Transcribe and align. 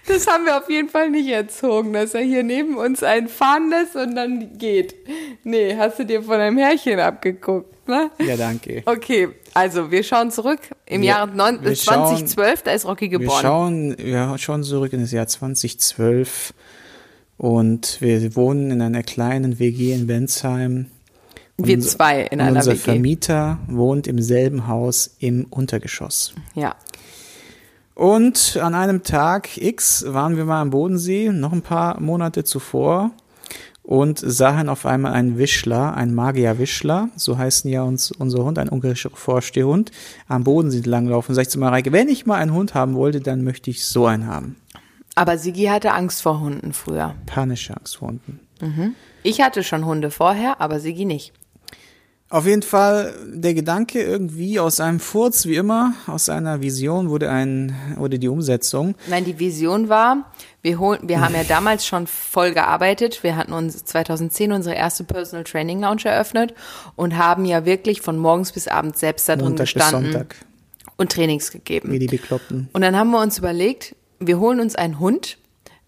Das 0.08 0.28
haben 0.28 0.46
wir 0.46 0.58
auf 0.58 0.70
jeden 0.70 0.90
Fall 0.90 1.10
nicht 1.10 1.28
erzogen, 1.30 1.94
dass 1.94 2.14
er 2.14 2.22
hier 2.22 2.44
neben 2.44 2.78
uns 2.78 3.04
einen 3.04 3.28
fahren 3.28 3.70
lässt 3.70 3.96
und 3.96 4.16
dann 4.16 4.58
geht. 4.58 4.96
Nee, 5.44 5.76
hast 5.78 6.00
du 6.00 6.06
dir 6.06 6.22
von 6.24 6.36
einem 6.40 6.58
Härchen 6.58 7.00
abgeguckt, 7.00 7.88
ne? 7.88 8.10
ja, 8.26 8.36
danke. 8.38 8.84
Okay, 8.86 9.30
also 9.54 9.92
wir 9.92 10.04
schauen 10.04 10.32
zurück. 10.32 10.60
Im 10.86 11.02
Wir- 11.02 11.10
Jahre 11.10 11.32
neun- 11.36 11.60
wir 11.64 11.76
schauen- 11.76 12.08
2012, 12.08 12.64
da 12.64 12.72
ist 12.72 12.86
Rocky 12.86 13.12
Wir 13.12 13.20
geboren. 13.20 13.42
schauen, 13.42 13.96
wir 13.98 14.38
schauen 14.38 14.64
zurück 14.64 14.94
in 14.94 15.02
das 15.02 15.12
Jahr 15.12 15.28
2012 15.28 16.54
und 17.38 17.98
wir 18.02 18.36
wohnen 18.36 18.72
in 18.72 18.82
einer 18.82 19.04
kleinen 19.04 19.60
WG 19.60 19.94
in 19.94 20.08
Bensheim. 20.08 20.88
Wir 21.60 21.76
Unser- 21.76 21.90
zwei 21.90 22.22
in 22.24 22.40
einer 22.40 22.58
unser 22.58 22.74
WG. 22.74 22.80
Vermieter 22.80 23.60
wohnt 23.68 24.06
im 24.08 24.22
selben 24.22 24.68
Haus 24.68 25.16
im 25.20 25.46
Untergeschoss. 25.50 26.34
Ja. 26.54 26.76
Und 27.98 28.60
an 28.62 28.76
einem 28.76 29.02
Tag 29.02 29.58
X 29.58 30.06
waren 30.08 30.38
wir 30.38 30.46
mal 30.46 30.62
am 30.62 30.70
Bodensee, 30.70 31.30
noch 31.30 31.52
ein 31.52 31.64
paar 31.64 32.00
Monate 32.00 32.44
zuvor, 32.44 33.10
und 33.82 34.20
sahen 34.20 34.70
auf 34.70 34.86
einmal 34.86 35.14
einen 35.14 35.40
Wischler, 35.40 35.96
einen 35.96 36.14
Magier-Wischler, 36.14 37.10
so 37.16 37.40
heißen 37.40 37.72
ja 37.72 37.82
uns 37.82 38.12
unser 38.12 38.44
Hund, 38.44 38.60
ein 38.60 38.70
ungarischer 38.70 39.10
Vorstehhund, 39.10 39.92
am 40.28 40.44
Bodensee 40.44 40.88
langlaufen. 40.88 41.34
Sag 41.34 41.44
ich 41.44 41.50
zu 41.50 41.58
Mareike, 41.58 41.92
wenn 41.92 42.08
ich 42.08 42.28
mal 42.28 42.36
einen 42.36 42.54
Hund 42.54 42.76
haben 42.76 42.94
wollte, 42.94 43.20
dann 43.20 43.44
möchte 43.44 43.72
ich 43.72 43.84
so 43.84 44.06
einen 44.06 44.28
haben. 44.28 44.58
Aber 45.16 45.40
Sigi 45.40 45.66
hatte 45.66 45.94
Angst 45.94 46.22
vor 46.22 46.40
Hunden 46.40 46.74
früher. 46.74 47.16
Panische 47.26 47.76
Angst 47.76 47.98
vor 47.98 48.10
Hunden. 48.10 48.40
Ich 49.24 49.42
hatte 49.42 49.64
schon 49.64 49.86
Hunde 49.86 50.12
vorher, 50.12 50.62
aber 50.62 50.80
Sigi 50.80 51.06
nicht. 51.06 51.34
Auf 52.30 52.46
jeden 52.46 52.62
Fall 52.62 53.14
der 53.26 53.54
Gedanke 53.54 54.04
irgendwie 54.04 54.60
aus 54.60 54.82
einem 54.82 55.00
Furz, 55.00 55.46
wie 55.46 55.56
immer, 55.56 55.94
aus 56.08 56.28
einer 56.28 56.62
Vision 56.62 57.10
wurde 57.10 57.30
ein, 57.30 57.74
wurde 57.96 58.20
die 58.20 58.28
Umsetzung. 58.28 58.96
Nein, 59.08 59.24
die 59.24 59.40
Vision 59.40 59.88
war, 59.88 60.30
wir, 60.62 60.78
holen, 60.78 61.00
wir 61.04 61.22
haben 61.22 61.36
ja 61.36 61.44
damals 61.48 61.86
schon 61.86 62.06
voll 62.06 62.54
gearbeitet. 62.54 63.24
Wir 63.24 63.38
hatten 63.38 63.54
uns 63.54 63.86
2010 63.86 64.52
unsere 64.52 64.76
erste 64.76 65.06
Personal 65.06 65.46
Training 65.46 65.80
Lounge 65.80 66.04
eröffnet 66.04 66.54
und 66.98 67.18
haben 67.18 67.46
ja 67.46 67.64
wirklich 67.64 68.02
von 68.02 68.18
morgens 68.18 68.52
bis 68.52 68.68
abends 68.68 69.00
selbst 69.00 69.30
da 69.30 69.38
drin 69.38 69.50
Montag 69.50 69.66
bis 69.66 69.74
gestanden 69.76 70.12
Sonntag, 70.12 70.36
und 70.98 71.12
Trainings 71.14 71.52
gegeben. 71.52 71.94
wie 71.94 72.00
die 72.00 72.08
Bekloppten. 72.08 72.68
Und 72.74 72.82
dann 72.82 72.98
haben 72.98 73.12
wir 73.12 73.22
uns 73.22 73.38
überlegt, 73.38 73.96
wir 74.20 74.38
holen 74.40 74.60
uns 74.60 74.76
einen 74.76 75.00
Hund, 75.00 75.38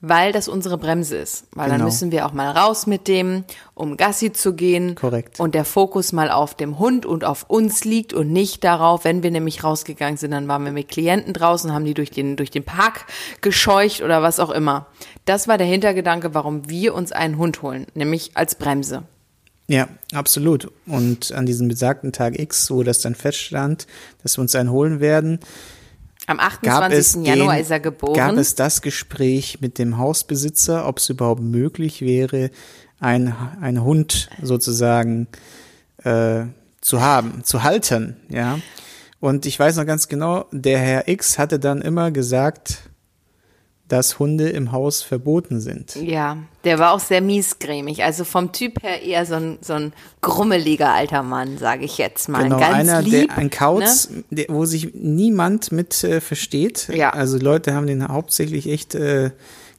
weil 0.02 0.32
das 0.32 0.48
unsere 0.48 0.78
Bremse 0.78 1.18
ist. 1.18 1.46
Weil 1.54 1.68
dann 1.68 1.78
Genau. 1.80 1.86
müssen 1.86 2.12
wir 2.12 2.26
auch 2.26 2.32
mal 2.34 2.50
raus 2.52 2.88
mit 2.88 3.08
dem, 3.08 3.44
um 3.74 3.98
Gassi 3.98 4.32
zu 4.32 4.54
gehen. 4.54 4.96
Korrekt. 4.96 5.40
Und 5.40 5.56
der 5.56 5.66
Fokus 5.66 6.14
mal 6.14 6.32
auf 6.32 6.56
dem 6.56 6.80
Hund 6.80 7.06
und 7.06 7.26
auf 7.26 7.46
uns 7.50 7.84
liegt 7.84 8.14
und 8.14 8.32
nicht 8.32 8.64
darauf, 8.64 9.04
wenn 9.04 9.24
wir 9.24 9.32
nämlich 9.32 9.64
rausgegangen 9.64 10.18
sind, 10.18 10.32
dann 10.32 10.48
waren 10.48 10.64
wir 10.64 10.72
mit 10.72 10.88
Klienten 10.88 11.34
draußen, 11.34 11.74
haben 11.74 11.86
die 11.86 11.94
durch 11.94 12.12
den, 12.12 12.36
durch 12.38 12.52
den 12.52 12.64
Park 12.64 13.06
gescheucht 13.42 14.02
oder 14.02 14.22
was 14.22 14.40
auch 14.40 14.52
immer. 14.52 14.88
Das 15.26 15.48
war 15.48 15.58
der 15.58 15.68
Hintergedanke, 15.68 16.34
warum 16.34 16.70
wir 16.70 16.94
uns 16.96 17.12
einen 17.12 17.38
Hund 17.38 17.62
holen, 17.62 17.86
nämlich 17.94 18.32
als 18.36 18.56
Bremse. 18.56 19.04
Ja, 19.68 19.88
absolut. 20.14 20.72
Und 20.88 21.32
an 21.32 21.46
diesem 21.46 21.68
besagten 21.68 22.12
Tag 22.12 22.40
X, 22.40 22.72
wo 22.72 22.82
das 22.82 23.02
dann 23.02 23.14
feststand, 23.14 23.86
dass 24.24 24.38
wir 24.38 24.42
uns 24.42 24.56
einen 24.56 24.72
holen 24.72 25.00
werden, 25.00 25.40
Am 26.30 26.38
gab 26.38 26.92
es, 26.92 27.16
28. 27.16 27.26
Januar 27.26 27.56
den, 27.56 27.62
ist 27.64 27.72
er 27.72 27.80
geboren. 27.80 28.14
gab 28.14 28.38
es 28.38 28.54
das 28.54 28.84
Gespräch 28.84 29.62
mit 29.62 29.80
dem 29.80 29.98
Hausbesitzer, 29.98 30.88
ob 30.88 31.00
es 31.00 31.10
überhaupt 31.10 31.42
möglich 31.42 32.02
wäre, 32.02 32.52
ein, 33.00 33.36
ein 33.62 33.84
Hund 33.84 34.30
sozusagen 34.40 35.28
äh, 36.04 36.44
zu 36.82 37.02
haben, 37.02 37.44
zu 37.44 37.64
halten, 37.64 38.18
ja. 38.30 38.60
Und 39.20 39.46
ich 39.46 39.60
weiß 39.60 39.76
noch 39.78 39.86
ganz 39.86 40.08
genau, 40.08 40.46
der 40.52 40.80
Herr 40.80 41.08
X 41.08 41.40
hatte 41.40 41.60
dann 41.60 41.82
immer 41.82 42.12
gesagt, 42.12 42.89
dass 43.90 44.18
Hunde 44.20 44.50
im 44.50 44.72
Haus 44.72 45.02
verboten 45.02 45.60
sind. 45.60 45.96
Ja, 45.96 46.38
der 46.64 46.80
war 46.80 46.94
auch 46.94 47.00
sehr 47.00 47.20
miesgrämig. 47.22 48.04
Also 48.04 48.24
vom 48.24 48.52
Typ 48.54 48.82
her 48.84 49.02
eher 49.02 49.26
so 49.26 49.36
ein, 49.36 49.58
so 49.62 49.74
ein 49.74 49.94
grummeliger 50.22 50.94
alter 50.94 51.24
Mann, 51.24 51.58
sage 51.58 51.84
ich 51.84 51.98
jetzt 51.98 52.30
mal. 52.30 52.44
Genau, 52.44 52.60
Ganz 52.60 52.74
einer, 52.76 53.02
lieb, 53.02 53.28
der, 53.30 53.38
ein 53.38 53.50
Kauz, 53.50 54.10
Ne? 54.10 54.24
der, 54.30 54.46
wo 54.50 54.64
sich 54.66 54.94
niemand 54.94 55.72
mit 55.72 56.04
äh, 56.04 56.22
versteht. 56.22 56.88
Ja. 56.94 57.10
Also 57.10 57.38
Leute 57.38 57.74
haben 57.74 57.88
den 57.88 58.08
hauptsächlich 58.08 58.70
echt 58.70 58.96
äh, 58.96 59.32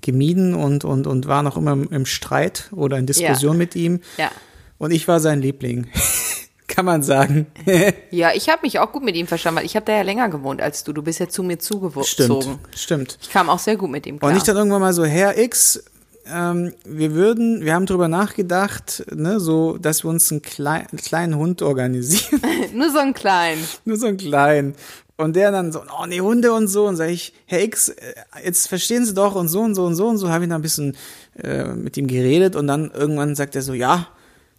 gemieden 0.02 0.54
und, 0.54 0.84
und, 0.84 1.06
und 1.06 1.26
waren 1.28 1.46
auch 1.46 1.56
immer 1.56 1.72
im, 1.72 1.88
im 1.90 2.04
Streit 2.06 2.68
oder 2.72 2.98
in 2.98 3.06
Diskussion 3.06 3.52
Ja. 3.52 3.58
mit 3.58 3.76
ihm. 3.76 4.00
Ja. 4.18 4.30
Und 4.78 4.90
ich 4.90 5.06
war 5.08 5.20
sein 5.20 5.40
Liebling. 5.40 5.86
Kann 6.70 6.84
man 6.84 7.02
sagen. 7.02 7.46
Ja, 8.10 8.32
ich 8.34 8.48
habe 8.48 8.62
mich 8.62 8.78
auch 8.78 8.92
gut 8.92 9.02
mit 9.02 9.16
ihm 9.16 9.26
verstanden, 9.26 9.58
weil 9.58 9.66
ich 9.66 9.76
habe 9.76 9.86
da 9.86 9.92
ja 9.92 10.02
länger 10.02 10.28
gewohnt 10.28 10.60
als 10.60 10.84
du. 10.84 10.92
Du 10.92 11.02
bist 11.02 11.20
ja 11.20 11.28
zu 11.28 11.42
mir 11.42 11.58
zugezogen. 11.58 12.04
Stimmt, 12.04 12.58
stimmt. 12.74 13.18
Ich 13.20 13.30
kam 13.30 13.48
auch 13.48 13.58
sehr 13.58 13.76
gut 13.76 13.90
mit 13.90 14.06
ihm 14.06 14.18
klar. 14.18 14.30
Und 14.30 14.36
ich 14.36 14.42
dann 14.42 14.56
irgendwann 14.56 14.80
mal 14.80 14.92
so, 14.92 15.04
Herr 15.04 15.38
X, 15.38 15.82
ähm, 16.26 16.72
wir 16.84 17.14
würden, 17.14 17.64
wir 17.64 17.74
haben 17.74 17.86
drüber 17.86 18.08
nachgedacht, 18.08 19.04
ne, 19.14 19.40
so, 19.40 19.78
dass 19.78 20.04
wir 20.04 20.10
uns 20.10 20.30
einen, 20.30 20.42
klei 20.42 20.86
einen 20.90 20.98
kleinen 20.98 21.36
Hund 21.36 21.62
organisieren. 21.62 22.40
Nur 22.74 22.90
so 22.90 22.98
ein 22.98 23.14
klein. 23.14 23.58
Nur 23.84 23.96
so 23.96 24.06
einen 24.06 24.16
kleinen. 24.16 24.74
Und 25.16 25.36
der 25.36 25.52
dann 25.52 25.70
so, 25.70 25.80
oh 25.80 26.06
nee, 26.06 26.20
Hunde 26.20 26.52
und 26.52 26.68
so. 26.68 26.86
Und 26.86 26.96
sage 26.96 27.12
ich, 27.12 27.32
Herr 27.46 27.62
X, 27.62 27.90
äh, 27.90 28.14
jetzt 28.44 28.68
verstehen 28.68 29.04
Sie 29.04 29.14
doch 29.14 29.34
und 29.34 29.48
so 29.48 29.60
und 29.60 29.74
so 29.74 29.84
und 29.84 29.94
so 29.94 30.08
und 30.08 30.18
so. 30.18 30.30
Habe 30.30 30.44
ich 30.44 30.50
dann 30.50 30.60
ein 30.60 30.62
bisschen 30.62 30.96
äh, 31.42 31.64
mit 31.64 31.96
ihm 31.96 32.06
geredet 32.06 32.56
und 32.56 32.66
dann 32.66 32.90
irgendwann 32.90 33.34
sagt 33.34 33.54
er 33.54 33.62
so, 33.62 33.74
ja, 33.74 34.08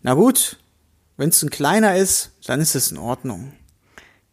na 0.04 0.14
gut, 0.14 0.58
wenn 1.22 1.30
es 1.30 1.44
ein 1.44 1.52
kleiner 1.52 1.96
ist, 1.96 2.32
dann 2.48 2.59
ist 2.62 2.74
es 2.74 2.90
in 2.92 2.98
Ordnung. 2.98 3.54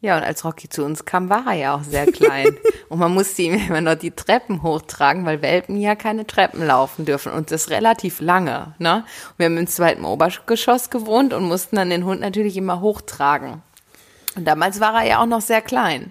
Ja, 0.01 0.17
und 0.17 0.23
als 0.23 0.43
Rocky 0.45 0.71
zu 0.71 0.85
uns 0.85 1.05
kam, 1.05 1.29
war 1.29 1.45
er 1.49 1.53
ja 1.53 1.75
auch 1.75 1.83
sehr 1.83 2.07
klein. 2.11 2.57
und 2.89 2.99
man 2.99 3.13
musste 3.13 3.43
ihm 3.43 3.55
immer 3.55 3.83
noch 3.83 3.97
die 3.97 4.11
Treppen 4.13 4.63
hochtragen, 4.63 5.27
weil 5.27 5.43
Welpen 5.43 5.77
ja 5.79 5.97
keine 5.97 6.27
Treppen 6.27 6.67
laufen 6.67 7.05
dürfen. 7.05 7.31
Und 7.33 7.51
das 7.51 7.69
relativ 7.69 8.23
lange. 8.23 8.75
Ne? 8.79 9.05
Wir 9.37 9.47
haben 9.47 9.59
im 9.59 9.67
zweiten 9.67 10.07
Obergeschoss 10.07 10.89
gewohnt 10.89 11.35
und 11.35 11.45
mussten 11.45 11.77
dann 11.77 11.91
den 11.91 12.07
Hund 12.07 12.23
natürlich 12.23 12.57
immer 12.57 12.81
hochtragen. 12.81 13.61
Und 14.35 14.47
damals 14.47 14.81
war 14.81 15.03
er 15.03 15.07
ja 15.07 15.21
auch 15.21 15.27
noch 15.27 15.43
sehr 15.43 15.61
klein. 15.61 16.11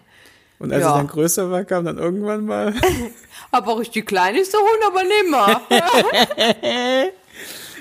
Und 0.60 0.72
als 0.72 0.84
Ja. 0.84 0.92
er 0.92 0.98
dann 0.98 1.08
größer 1.08 1.50
war, 1.50 1.64
kam 1.64 1.86
dann 1.86 1.98
irgendwann 1.98 2.46
mal, 2.46 2.74
Aber 3.52 3.80
richtig 3.80 4.06
klein 4.06 4.36
ist 4.36 4.54
der 4.54 4.60
Hund 4.60 4.80
aber 4.86 5.02
nimmer. 5.04 5.62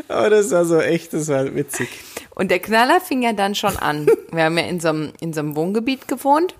oh, 0.08 0.28
das 0.28 0.50
war 0.50 0.64
so 0.64 0.81
echt, 0.81 1.12
das 1.12 1.28
war 1.28 1.54
witzig. 1.54 1.88
Und 2.34 2.50
der 2.50 2.58
Knaller 2.58 3.00
fing 3.00 3.22
ja 3.22 3.32
dann 3.32 3.54
schon 3.54 3.76
an. 3.76 4.06
Wir 4.31 4.44
haben 4.44 4.58
ja 4.58 4.64
in 4.64 4.81
so 4.81 4.88
einem, 4.88 5.12
in 5.20 5.32
so 5.32 5.40
einem 5.40 5.56
Wohngebiet 5.56 6.08
gewohnt. 6.08 6.54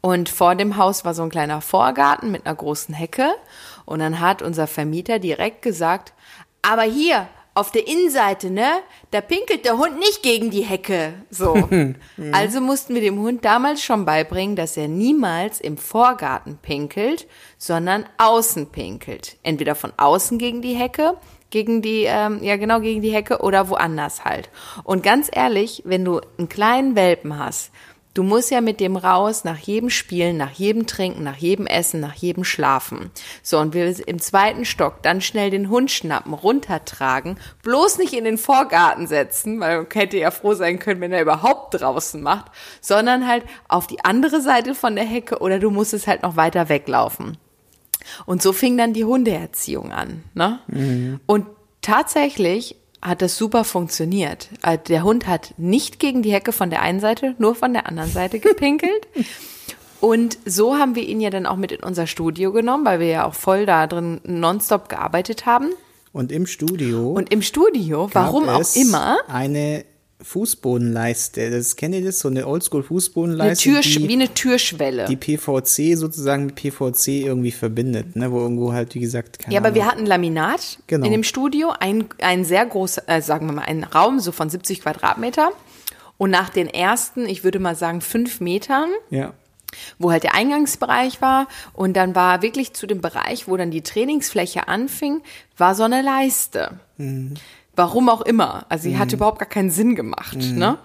Und 0.00 0.28
vor 0.28 0.54
dem 0.54 0.76
Haus 0.76 1.04
war 1.04 1.14
so 1.14 1.22
ein 1.22 1.30
kleiner 1.30 1.60
Vorgarten 1.60 2.30
mit 2.30 2.46
einer 2.46 2.54
großen 2.54 2.94
Hecke. 2.94 3.30
Und 3.84 3.98
dann 4.00 4.20
hat 4.20 4.42
unser 4.42 4.66
Vermieter 4.66 5.18
direkt 5.18 5.62
gesagt, 5.62 6.12
aber 6.62 6.82
hier, 6.82 7.28
auf 7.58 7.72
der 7.72 7.88
Innenseite, 7.88 8.50
ne, 8.50 8.68
da 9.10 9.20
pinkelt 9.20 9.64
der 9.64 9.78
Hund 9.78 9.98
nicht 9.98 10.22
gegen 10.22 10.50
die 10.50 10.62
Hecke. 10.62 11.14
So. 11.28 11.68
also 12.32 12.60
mussten 12.60 12.94
wir 12.94 13.00
dem 13.00 13.18
Hund 13.18 13.44
damals 13.44 13.82
schon 13.82 14.04
beibringen, 14.04 14.54
dass 14.54 14.76
er 14.76 14.86
niemals 14.86 15.60
im 15.60 15.76
Vorgarten 15.76 16.58
pinkelt, 16.58 17.26
sondern 17.58 18.04
außen 18.18 18.70
pinkelt. 18.70 19.38
Entweder 19.42 19.74
von 19.74 19.92
außen 19.96 20.38
gegen 20.38 20.62
die 20.62 20.74
Hecke 20.74 21.16
gegen 21.50 21.82
die, 21.82 22.04
ähm, 22.04 22.42
ja 22.42 22.56
genau, 22.56 22.80
gegen 22.80 23.02
die 23.02 23.12
Hecke 23.12 23.38
oder 23.38 23.68
woanders 23.68 24.24
halt. 24.24 24.50
Und 24.84 25.02
ganz 25.02 25.28
ehrlich, 25.32 25.82
wenn 25.84 26.04
du 26.04 26.20
einen 26.38 26.48
kleinen 26.48 26.96
Welpen 26.96 27.38
hast, 27.38 27.70
du 28.14 28.24
musst 28.24 28.50
ja 28.50 28.60
mit 28.60 28.80
dem 28.80 28.96
raus 28.96 29.44
nach 29.44 29.58
jedem 29.58 29.90
Spielen, 29.90 30.36
nach 30.36 30.50
jedem 30.50 30.86
Trinken, 30.86 31.22
nach 31.22 31.36
jedem 31.36 31.66
Essen, 31.66 32.00
nach 32.00 32.14
jedem 32.14 32.42
Schlafen. 32.42 33.10
So, 33.42 33.58
und 33.58 33.74
wir 33.74 33.94
im 34.08 34.18
zweiten 34.18 34.64
Stock 34.64 35.02
dann 35.02 35.20
schnell 35.20 35.50
den 35.50 35.70
Hund 35.70 35.90
schnappen, 35.90 36.34
runtertragen, 36.34 37.38
bloß 37.62 37.98
nicht 37.98 38.14
in 38.14 38.24
den 38.24 38.36
Vorgarten 38.36 39.06
setzen, 39.06 39.60
weil 39.60 39.78
man 39.78 39.86
hätte 39.92 40.18
ja 40.18 40.32
froh 40.32 40.54
sein 40.54 40.78
können, 40.78 41.00
wenn 41.00 41.12
er 41.12 41.22
überhaupt 41.22 41.80
draußen 41.80 42.20
macht, 42.20 42.50
sondern 42.80 43.28
halt 43.28 43.44
auf 43.68 43.86
die 43.86 44.04
andere 44.04 44.40
Seite 44.40 44.74
von 44.74 44.96
der 44.96 45.04
Hecke 45.04 45.38
oder 45.38 45.58
du 45.58 45.70
musst 45.70 45.94
es 45.94 46.06
halt 46.06 46.22
noch 46.22 46.36
weiter 46.36 46.68
weglaufen. 46.68 47.38
Und 48.26 48.42
so 48.42 48.52
fing 48.52 48.76
dann 48.76 48.92
die 48.92 49.04
Hundeerziehung 49.04 49.92
an. 49.92 50.24
Ne? 50.34 50.60
Mhm. 50.68 51.20
Und 51.26 51.46
tatsächlich 51.82 52.76
hat 53.00 53.22
das 53.22 53.36
super 53.36 53.64
funktioniert. 53.64 54.48
Äh, 54.62 54.78
der 54.78 55.04
Hund 55.04 55.26
hat 55.26 55.54
nicht 55.56 55.98
gegen 55.98 56.22
die 56.22 56.32
Hecke 56.32 56.52
von 56.52 56.70
der 56.70 56.82
einen 56.82 57.00
Seite, 57.00 57.34
nur 57.38 57.54
von 57.54 57.72
der 57.72 57.86
anderen 57.86 58.10
Seite 58.10 58.38
gepinkelt. 58.40 59.06
Und 60.00 60.38
so 60.44 60.76
haben 60.76 60.94
wir 60.94 61.02
ihn 61.02 61.20
ja 61.20 61.30
dann 61.30 61.46
auch 61.46 61.56
mit 61.56 61.72
in 61.72 61.82
unser 61.82 62.06
Studio 62.06 62.52
genommen, 62.52 62.84
weil 62.84 63.00
wir 63.00 63.08
ja 63.08 63.26
auch 63.26 63.34
voll 63.34 63.66
da 63.66 63.86
drin 63.86 64.20
nonstop 64.24 64.88
gearbeitet 64.88 65.46
haben. 65.46 65.70
Und 66.12 66.32
im 66.32 66.46
Studio. 66.46 67.12
Und 67.12 67.32
im 67.32 67.42
Studio, 67.42 68.08
warum 68.12 68.48
auch 68.48 68.74
immer. 68.74 69.18
Eine 69.28 69.84
Fußbodenleiste. 70.20 71.50
Das 71.50 71.76
kennt 71.76 71.94
ihr 71.94 72.04
das? 72.04 72.18
So 72.18 72.28
eine 72.28 72.46
Oldschool-Fußbodenleiste. 72.46 73.70
Eine 73.70 73.80
Tür, 73.80 74.08
wie 74.08 74.12
eine 74.12 74.34
Türschwelle. 74.34 75.06
Die 75.06 75.16
PVC 75.16 75.96
sozusagen 75.96 76.46
mit 76.46 76.56
PVC 76.56 77.24
irgendwie 77.24 77.52
verbindet, 77.52 78.16
ne? 78.16 78.30
Wo 78.32 78.40
irgendwo 78.40 78.72
halt, 78.72 78.94
wie 78.94 79.00
gesagt, 79.00 79.38
keine 79.38 79.54
Ja, 79.54 79.60
aber 79.60 79.68
Ahnung. 79.68 79.76
wir 79.76 79.86
hatten 79.86 80.06
Laminat 80.06 80.78
genau. 80.86 81.06
in 81.06 81.12
dem 81.12 81.22
Studio, 81.24 81.72
ein, 81.78 82.06
ein 82.20 82.44
sehr 82.44 82.66
großer, 82.66 83.02
äh, 83.06 83.22
sagen 83.22 83.46
wir 83.46 83.52
mal, 83.52 83.62
ein 83.62 83.84
Raum 83.84 84.18
so 84.18 84.32
von 84.32 84.50
70 84.50 84.80
Quadratmeter. 84.82 85.50
Und 86.16 86.30
nach 86.30 86.48
den 86.48 86.66
ersten, 86.66 87.26
ich 87.26 87.44
würde 87.44 87.60
mal 87.60 87.76
sagen, 87.76 88.00
fünf 88.00 88.40
Metern. 88.40 88.90
Ja 89.10 89.34
wo 89.98 90.10
halt 90.10 90.22
der 90.22 90.34
Eingangsbereich 90.34 91.20
war 91.20 91.46
und 91.74 91.94
dann 91.94 92.14
war 92.14 92.40
wirklich 92.40 92.72
zu 92.72 92.86
dem 92.86 93.02
Bereich, 93.02 93.48
wo 93.48 93.56
dann 93.58 93.70
die 93.70 93.82
Trainingsfläche 93.82 94.66
anfing, 94.66 95.20
war 95.58 95.74
so 95.74 95.82
eine 95.82 96.00
Leiste. 96.00 96.80
Mhm. 96.96 97.34
Warum 97.78 98.08
auch 98.08 98.22
immer. 98.22 98.66
Also 98.68 98.82
sie 98.82 98.94
mhm. 98.96 98.98
hat 98.98 99.12
überhaupt 99.12 99.38
gar 99.38 99.48
keinen 99.48 99.70
Sinn 99.70 99.94
gemacht. 99.94 100.36
Mhm. 100.36 100.58
Ne? 100.58 100.78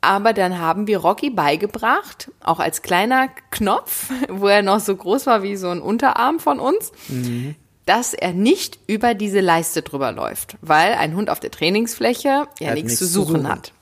Aber 0.00 0.32
dann 0.32 0.60
haben 0.60 0.86
wir 0.86 0.98
Rocky 0.98 1.28
beigebracht, 1.28 2.30
auch 2.38 2.60
als 2.60 2.82
kleiner 2.82 3.28
Knopf, 3.50 4.10
wo 4.28 4.46
er 4.46 4.62
noch 4.62 4.78
so 4.78 4.94
groß 4.94 5.26
war 5.26 5.42
wie 5.42 5.56
so 5.56 5.68
ein 5.70 5.82
Unterarm 5.82 6.38
von 6.38 6.60
uns, 6.60 6.92
mhm. 7.08 7.56
dass 7.84 8.14
er 8.14 8.32
nicht 8.32 8.78
über 8.86 9.14
diese 9.14 9.40
Leiste 9.40 9.82
drüber 9.82 10.12
läuft, 10.12 10.56
weil 10.62 10.94
ein 10.94 11.16
Hund 11.16 11.30
auf 11.30 11.40
der 11.40 11.50
Trainingsfläche 11.50 12.46
ja 12.60 12.74
nichts, 12.74 12.74
nichts 12.74 12.98
zu 12.98 13.06
suchen, 13.06 13.26
zu 13.26 13.32
suchen. 13.40 13.48
hat. 13.48 13.72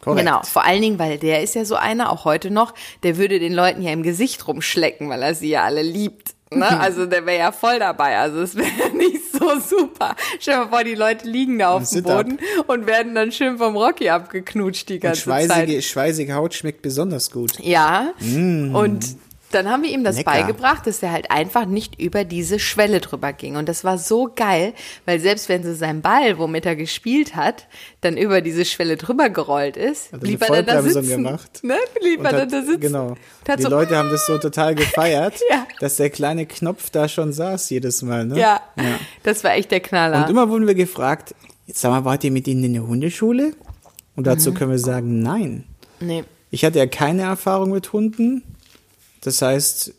Korrekt. 0.00 0.24
Genau, 0.26 0.40
vor 0.44 0.64
allen 0.64 0.80
Dingen, 0.80 0.98
weil 0.98 1.18
der 1.18 1.42
ist 1.42 1.54
ja 1.54 1.66
so 1.66 1.74
einer, 1.74 2.10
auch 2.10 2.24
heute 2.24 2.50
noch, 2.50 2.72
der 3.02 3.18
würde 3.18 3.38
den 3.38 3.52
Leuten 3.52 3.82
ja 3.82 3.92
im 3.92 4.02
Gesicht 4.02 4.48
rumschlecken, 4.48 5.10
weil 5.10 5.22
er 5.22 5.34
sie 5.34 5.50
ja 5.50 5.62
alle 5.64 5.82
liebt. 5.82 6.34
Ne? 6.52 6.66
Also 6.80 7.06
der 7.06 7.24
wäre 7.26 7.38
ja 7.38 7.52
voll 7.52 7.78
dabei. 7.78 8.18
Also 8.18 8.40
es 8.40 8.56
wäre 8.56 8.90
nicht 8.96 9.32
so 9.32 9.60
super. 9.60 10.16
Stell 10.38 10.54
dir 10.54 10.60
mal 10.64 10.68
vor, 10.68 10.84
die 10.84 10.94
Leute 10.94 11.28
liegen 11.28 11.58
da 11.58 11.70
auf 11.70 11.88
dem 11.88 12.02
Boden 12.02 12.38
up. 12.58 12.68
und 12.68 12.86
werden 12.86 13.14
dann 13.14 13.32
schön 13.32 13.58
vom 13.58 13.76
Rocky 13.76 14.08
abgeknutscht 14.08 14.88
die 14.88 14.98
ganze 14.98 15.20
und 15.20 15.24
schweißige, 15.24 15.48
Zeit. 15.48 15.84
Schweißige 15.84 16.32
Haut 16.32 16.54
schmeckt 16.54 16.82
besonders 16.82 17.30
gut. 17.30 17.58
Ja. 17.60 18.12
Mm. 18.20 18.74
Und 18.74 19.16
dann 19.50 19.68
haben 19.68 19.82
wir 19.82 19.90
ihm 19.90 20.04
das 20.04 20.16
Lecker. 20.16 20.30
beigebracht, 20.30 20.86
dass 20.86 21.02
er 21.02 21.12
halt 21.12 21.30
einfach 21.30 21.66
nicht 21.66 22.00
über 22.00 22.24
diese 22.24 22.58
Schwelle 22.58 23.00
drüber 23.00 23.32
ging. 23.32 23.56
Und 23.56 23.68
das 23.68 23.84
war 23.84 23.98
so 23.98 24.30
geil, 24.34 24.72
weil 25.06 25.20
selbst 25.20 25.48
wenn 25.48 25.62
so 25.64 25.74
sein 25.74 26.02
Ball, 26.02 26.38
womit 26.38 26.66
er 26.66 26.76
gespielt 26.76 27.34
hat, 27.34 27.66
dann 28.00 28.16
über 28.16 28.40
diese 28.40 28.64
Schwelle 28.64 28.96
drüber 28.96 29.28
gerollt 29.28 29.76
ist, 29.76 30.10
blieb 30.20 30.42
er 30.42 30.62
dann 30.62 30.66
da 30.66 30.82
sitzen. 30.82 31.08
Gemacht. 31.08 31.62
Ne? 31.62 31.76
Blieb 32.00 32.24
er 32.24 32.32
dann 32.32 32.48
da 32.48 32.62
sitzen. 32.62 32.80
Genau. 32.80 33.16
Die 33.58 33.62
so, 33.62 33.68
Leute 33.68 33.96
haben 33.96 34.10
das 34.10 34.26
so 34.26 34.38
total 34.38 34.74
gefeiert, 34.74 35.34
ja. 35.50 35.66
dass 35.80 35.96
der 35.96 36.10
kleine 36.10 36.46
Knopf 36.46 36.90
da 36.90 37.08
schon 37.08 37.32
saß 37.32 37.70
jedes 37.70 38.02
Mal. 38.02 38.26
Ne? 38.26 38.38
Ja, 38.38 38.60
ja, 38.76 38.98
das 39.22 39.42
war 39.42 39.54
echt 39.54 39.70
der 39.70 39.80
Knaller. 39.80 40.24
Und 40.24 40.30
immer 40.30 40.48
wurden 40.48 40.66
wir 40.66 40.74
gefragt, 40.74 41.34
jetzt 41.66 41.80
sag 41.80 41.90
mal, 41.90 42.04
wart 42.04 42.22
ihr 42.24 42.30
mit 42.30 42.46
ihnen 42.46 42.64
in 42.64 42.74
der 42.74 42.86
Hundeschule? 42.86 43.54
Und 44.16 44.26
dazu 44.26 44.50
mhm. 44.50 44.54
können 44.54 44.70
wir 44.70 44.78
sagen, 44.78 45.22
nein. 45.22 45.64
Nee. 45.98 46.24
Ich 46.50 46.64
hatte 46.64 46.78
ja 46.78 46.86
keine 46.86 47.22
Erfahrung 47.22 47.70
mit 47.70 47.92
Hunden. 47.92 48.42
Das 49.20 49.42
heißt, 49.42 49.94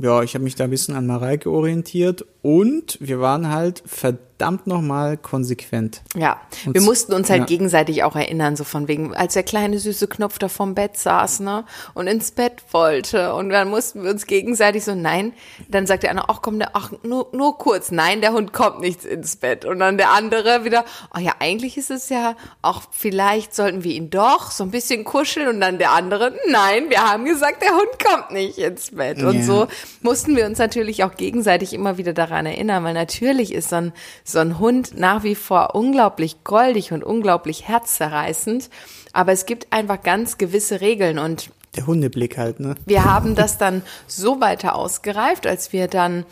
ja, 0.00 0.22
ich 0.22 0.34
habe 0.34 0.44
mich 0.44 0.54
da 0.54 0.64
ein 0.64 0.70
bisschen 0.70 0.94
an 0.94 1.06
Mareike 1.06 1.50
orientiert 1.50 2.24
und 2.42 2.96
wir 3.00 3.20
waren 3.20 3.50
halt 3.50 3.82
verdammt 3.86 4.68
nochmal 4.68 5.16
konsequent. 5.16 6.02
Ja, 6.14 6.40
und 6.64 6.74
wir 6.74 6.80
mussten 6.80 7.12
uns 7.12 7.28
halt 7.28 7.40
ja. 7.40 7.46
gegenseitig 7.46 8.04
auch 8.04 8.14
erinnern, 8.14 8.54
so 8.54 8.62
von 8.62 8.86
wegen, 8.86 9.16
als 9.16 9.34
der 9.34 9.42
kleine 9.42 9.80
süße 9.80 10.06
Knopf 10.06 10.38
da 10.38 10.48
vorm 10.48 10.76
Bett 10.76 10.96
saß, 10.96 11.40
ne, 11.40 11.64
und 11.94 12.06
ins 12.06 12.30
Bett 12.30 12.62
wollte 12.70 13.34
und 13.34 13.48
dann 13.48 13.68
mussten 13.68 14.04
wir 14.04 14.10
uns 14.10 14.26
gegenseitig 14.26 14.84
so, 14.84 14.94
nein, 14.94 15.32
dann 15.68 15.86
sagt 15.86 16.04
der 16.04 16.10
eine, 16.10 16.28
ach 16.28 16.40
komm, 16.40 16.60
der, 16.60 16.70
ach, 16.74 16.92
nur, 17.02 17.30
nur 17.32 17.58
kurz, 17.58 17.90
nein, 17.90 18.20
der 18.20 18.32
Hund 18.32 18.52
kommt 18.52 18.80
nicht 18.80 19.04
ins 19.04 19.36
Bett 19.36 19.64
und 19.64 19.80
dann 19.80 19.96
der 19.96 20.12
andere 20.12 20.64
wieder, 20.64 20.84
oh 21.16 21.18
ja, 21.18 21.32
eigentlich 21.40 21.76
ist 21.76 21.90
es 21.90 22.08
ja, 22.10 22.36
auch 22.62 22.82
vielleicht 22.92 23.56
sollten 23.56 23.82
wir 23.82 23.92
ihn 23.92 24.10
doch 24.10 24.52
so 24.52 24.62
ein 24.62 24.70
bisschen 24.70 25.04
kuscheln 25.04 25.48
und 25.48 25.60
dann 25.60 25.78
der 25.78 25.90
andere, 25.90 26.32
nein, 26.48 26.90
wir 26.90 27.00
haben 27.00 27.24
gesagt, 27.24 27.62
der 27.62 27.72
Hund 27.72 28.04
kommt 28.04 28.30
nicht 28.30 28.58
ins 28.58 28.92
Bett 28.92 29.20
und 29.22 29.38
ja. 29.38 29.42
so 29.42 29.66
mussten 30.02 30.36
wir 30.36 30.46
uns 30.46 30.58
natürlich 30.58 31.04
auch 31.04 31.14
gegenseitig 31.14 31.72
immer 31.72 31.98
wieder 31.98 32.12
daran 32.12 32.46
erinnern, 32.46 32.84
weil 32.84 32.94
natürlich 32.94 33.52
ist 33.52 33.70
so 33.70 33.76
ein, 33.76 33.92
so 34.24 34.38
ein 34.38 34.58
Hund 34.58 34.98
nach 34.98 35.22
wie 35.22 35.34
vor 35.34 35.74
unglaublich 35.74 36.44
goldig 36.44 36.92
und 36.92 37.04
unglaublich 37.04 37.68
herzzerreißend. 37.68 38.70
Aber 39.12 39.32
es 39.32 39.46
gibt 39.46 39.72
einfach 39.72 40.02
ganz 40.02 40.38
gewisse 40.38 40.80
Regeln 40.80 41.18
und 41.18 41.50
der 41.76 41.86
Hundeblick 41.86 42.38
halt, 42.38 42.58
ne? 42.58 42.74
Wir 42.86 43.04
haben 43.04 43.34
das 43.34 43.58
dann 43.58 43.82
so 44.06 44.40
weiter 44.40 44.74
ausgereift, 44.74 45.46
als 45.46 45.72
wir 45.74 45.88
dann 45.88 46.24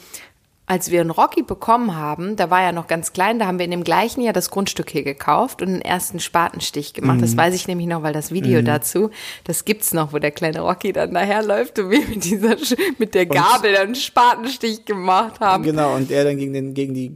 als 0.67 0.91
wir 0.91 1.03
einen 1.03 1.11
Rocky 1.11 1.43
bekommen 1.43 1.95
haben, 1.95 2.37
da 2.37 2.49
war 2.49 2.63
er 2.63 2.73
noch 2.73 2.87
ganz 2.87 3.13
klein, 3.13 3.39
da 3.39 3.47
haben 3.47 3.59
wir 3.59 3.67
in 3.67 3.71
dem 3.71 3.85
gleichen 3.85 4.23
Jahr 4.23 4.33
das 4.33 4.51
Grundstück 4.51 4.89
hier 4.89 5.03
gekauft 5.03 5.61
und 5.61 5.69
den 5.69 5.83
ersten 5.83 6.21
Spatenstich 6.21 6.95
gemacht. 6.95 7.19
Mhm. 7.19 7.23
Das 7.23 7.37
weiß 7.37 7.55
ich 7.55 7.69
nämlich 7.69 7.87
noch, 7.87 8.03
weil 8.03 8.15
das 8.15 8.33
Video 8.33 8.61
mhm. 8.61 8.65
dazu, 8.65 9.11
das 9.45 9.67
gibt's 9.67 9.93
noch, 9.93 10.15
wo 10.15 10.19
der 10.19 10.31
kleine 10.31 10.61
Rocky 10.61 10.95
dann 10.95 11.13
daherläuft 11.13 11.79
und 11.79 11.91
wir 11.91 12.01
mit 12.09 12.25
dieser, 12.25 12.57
mit 12.99 13.15
der 13.15 13.27
Gabel 13.27 13.71
und, 13.71 13.77
dann 13.77 13.87
einen 13.89 13.95
Spatenstich 13.95 14.87
gemacht 14.87 15.39
haben. 15.41 15.65
Genau, 15.65 15.97
und 15.97 16.11
er 16.11 16.25
dann 16.25 16.39
gegen 16.39 16.55
den, 16.55 16.73
gegen 16.73 16.95
die 16.95 17.15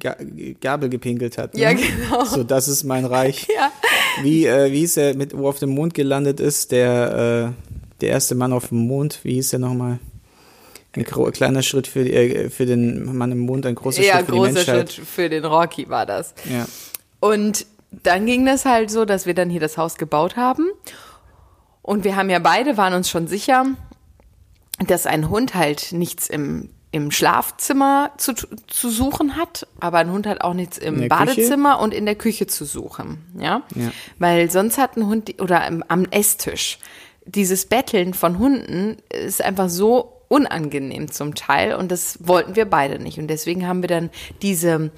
Gabel 0.60 0.90
gepinkelt 0.90 1.38
hat. 1.38 1.54
Ne? 1.54 1.60
Ja, 1.60 1.72
genau. 1.72 2.24
So, 2.26 2.44
das 2.44 2.68
ist 2.68 2.84
mein 2.84 3.06
Reich. 3.06 3.48
ja. 3.54 3.72
Wie, 4.22 4.44
äh, 4.44 4.70
wie 4.70 4.80
hieß 4.80 4.98
er, 4.98 5.16
mit, 5.16 5.36
wo 5.36 5.48
auf 5.48 5.58
dem 5.58 5.70
Mond 5.70 5.94
gelandet 5.94 6.38
ist, 6.38 6.70
der, 6.70 7.54
äh, 7.56 7.72
der 8.02 8.10
erste 8.10 8.34
Mann 8.34 8.52
auf 8.52 8.68
dem 8.68 8.86
Mond, 8.86 9.20
wie 9.22 9.34
hieß 9.34 9.54
er 9.54 9.58
nochmal? 9.60 10.00
Ein 10.98 11.32
kleiner 11.32 11.62
Schritt 11.62 11.86
für, 11.86 12.00
äh, 12.00 12.50
für 12.50 12.66
den 12.66 13.16
Mann 13.16 13.32
im 13.32 13.38
Mond, 13.38 13.66
ein 13.66 13.74
großer 13.74 14.02
ja, 14.02 14.16
Schritt 14.16 14.26
für 14.26 14.32
die 14.32 14.40
Menschheit. 14.40 14.66
Ja, 14.66 14.74
großer 14.74 14.92
Schritt 14.92 15.06
für 15.06 15.28
den 15.28 15.44
Rocky 15.44 15.88
war 15.88 16.06
das. 16.06 16.34
Ja. 16.50 16.66
Und 17.20 17.66
dann 17.90 18.26
ging 18.26 18.44
das 18.44 18.64
halt 18.64 18.90
so, 18.90 19.04
dass 19.04 19.26
wir 19.26 19.34
dann 19.34 19.50
hier 19.50 19.60
das 19.60 19.78
Haus 19.78 19.96
gebaut 19.96 20.36
haben. 20.36 20.66
Und 21.82 22.04
wir 22.04 22.16
haben 22.16 22.30
ja 22.30 22.38
beide, 22.38 22.76
waren 22.76 22.94
uns 22.94 23.08
schon 23.08 23.28
sicher, 23.28 23.64
dass 24.86 25.06
ein 25.06 25.30
Hund 25.30 25.54
halt 25.54 25.92
nichts 25.92 26.28
im, 26.28 26.70
im 26.92 27.10
Schlafzimmer 27.10 28.12
zu, 28.18 28.34
zu 28.66 28.90
suchen 28.90 29.36
hat, 29.36 29.66
aber 29.80 29.98
ein 29.98 30.12
Hund 30.12 30.26
hat 30.26 30.42
auch 30.42 30.54
nichts 30.54 30.78
im 30.78 31.08
Badezimmer 31.08 31.72
Küche? 31.72 31.84
und 31.84 31.94
in 31.94 32.06
der 32.06 32.14
Küche 32.14 32.46
zu 32.46 32.64
suchen. 32.64 33.24
Ja? 33.38 33.62
ja. 33.74 33.90
Weil 34.18 34.50
sonst 34.50 34.78
hat 34.78 34.96
ein 34.96 35.06
Hund, 35.06 35.40
oder 35.40 35.64
am 35.66 36.04
Esstisch, 36.10 36.78
dieses 37.24 37.66
Betteln 37.66 38.14
von 38.14 38.38
Hunden 38.38 38.96
ist 39.10 39.42
einfach 39.42 39.68
so 39.68 40.17
unangenehm 40.28 41.10
zum 41.10 41.34
Teil 41.34 41.74
und 41.74 41.90
das 41.90 42.18
wollten 42.26 42.56
wir 42.56 42.66
beide 42.66 42.98
nicht. 42.98 43.18
Und 43.18 43.28
deswegen 43.28 43.66
haben 43.66 43.82
wir 43.82 43.88
dann 43.88 44.10
diese, 44.42 44.90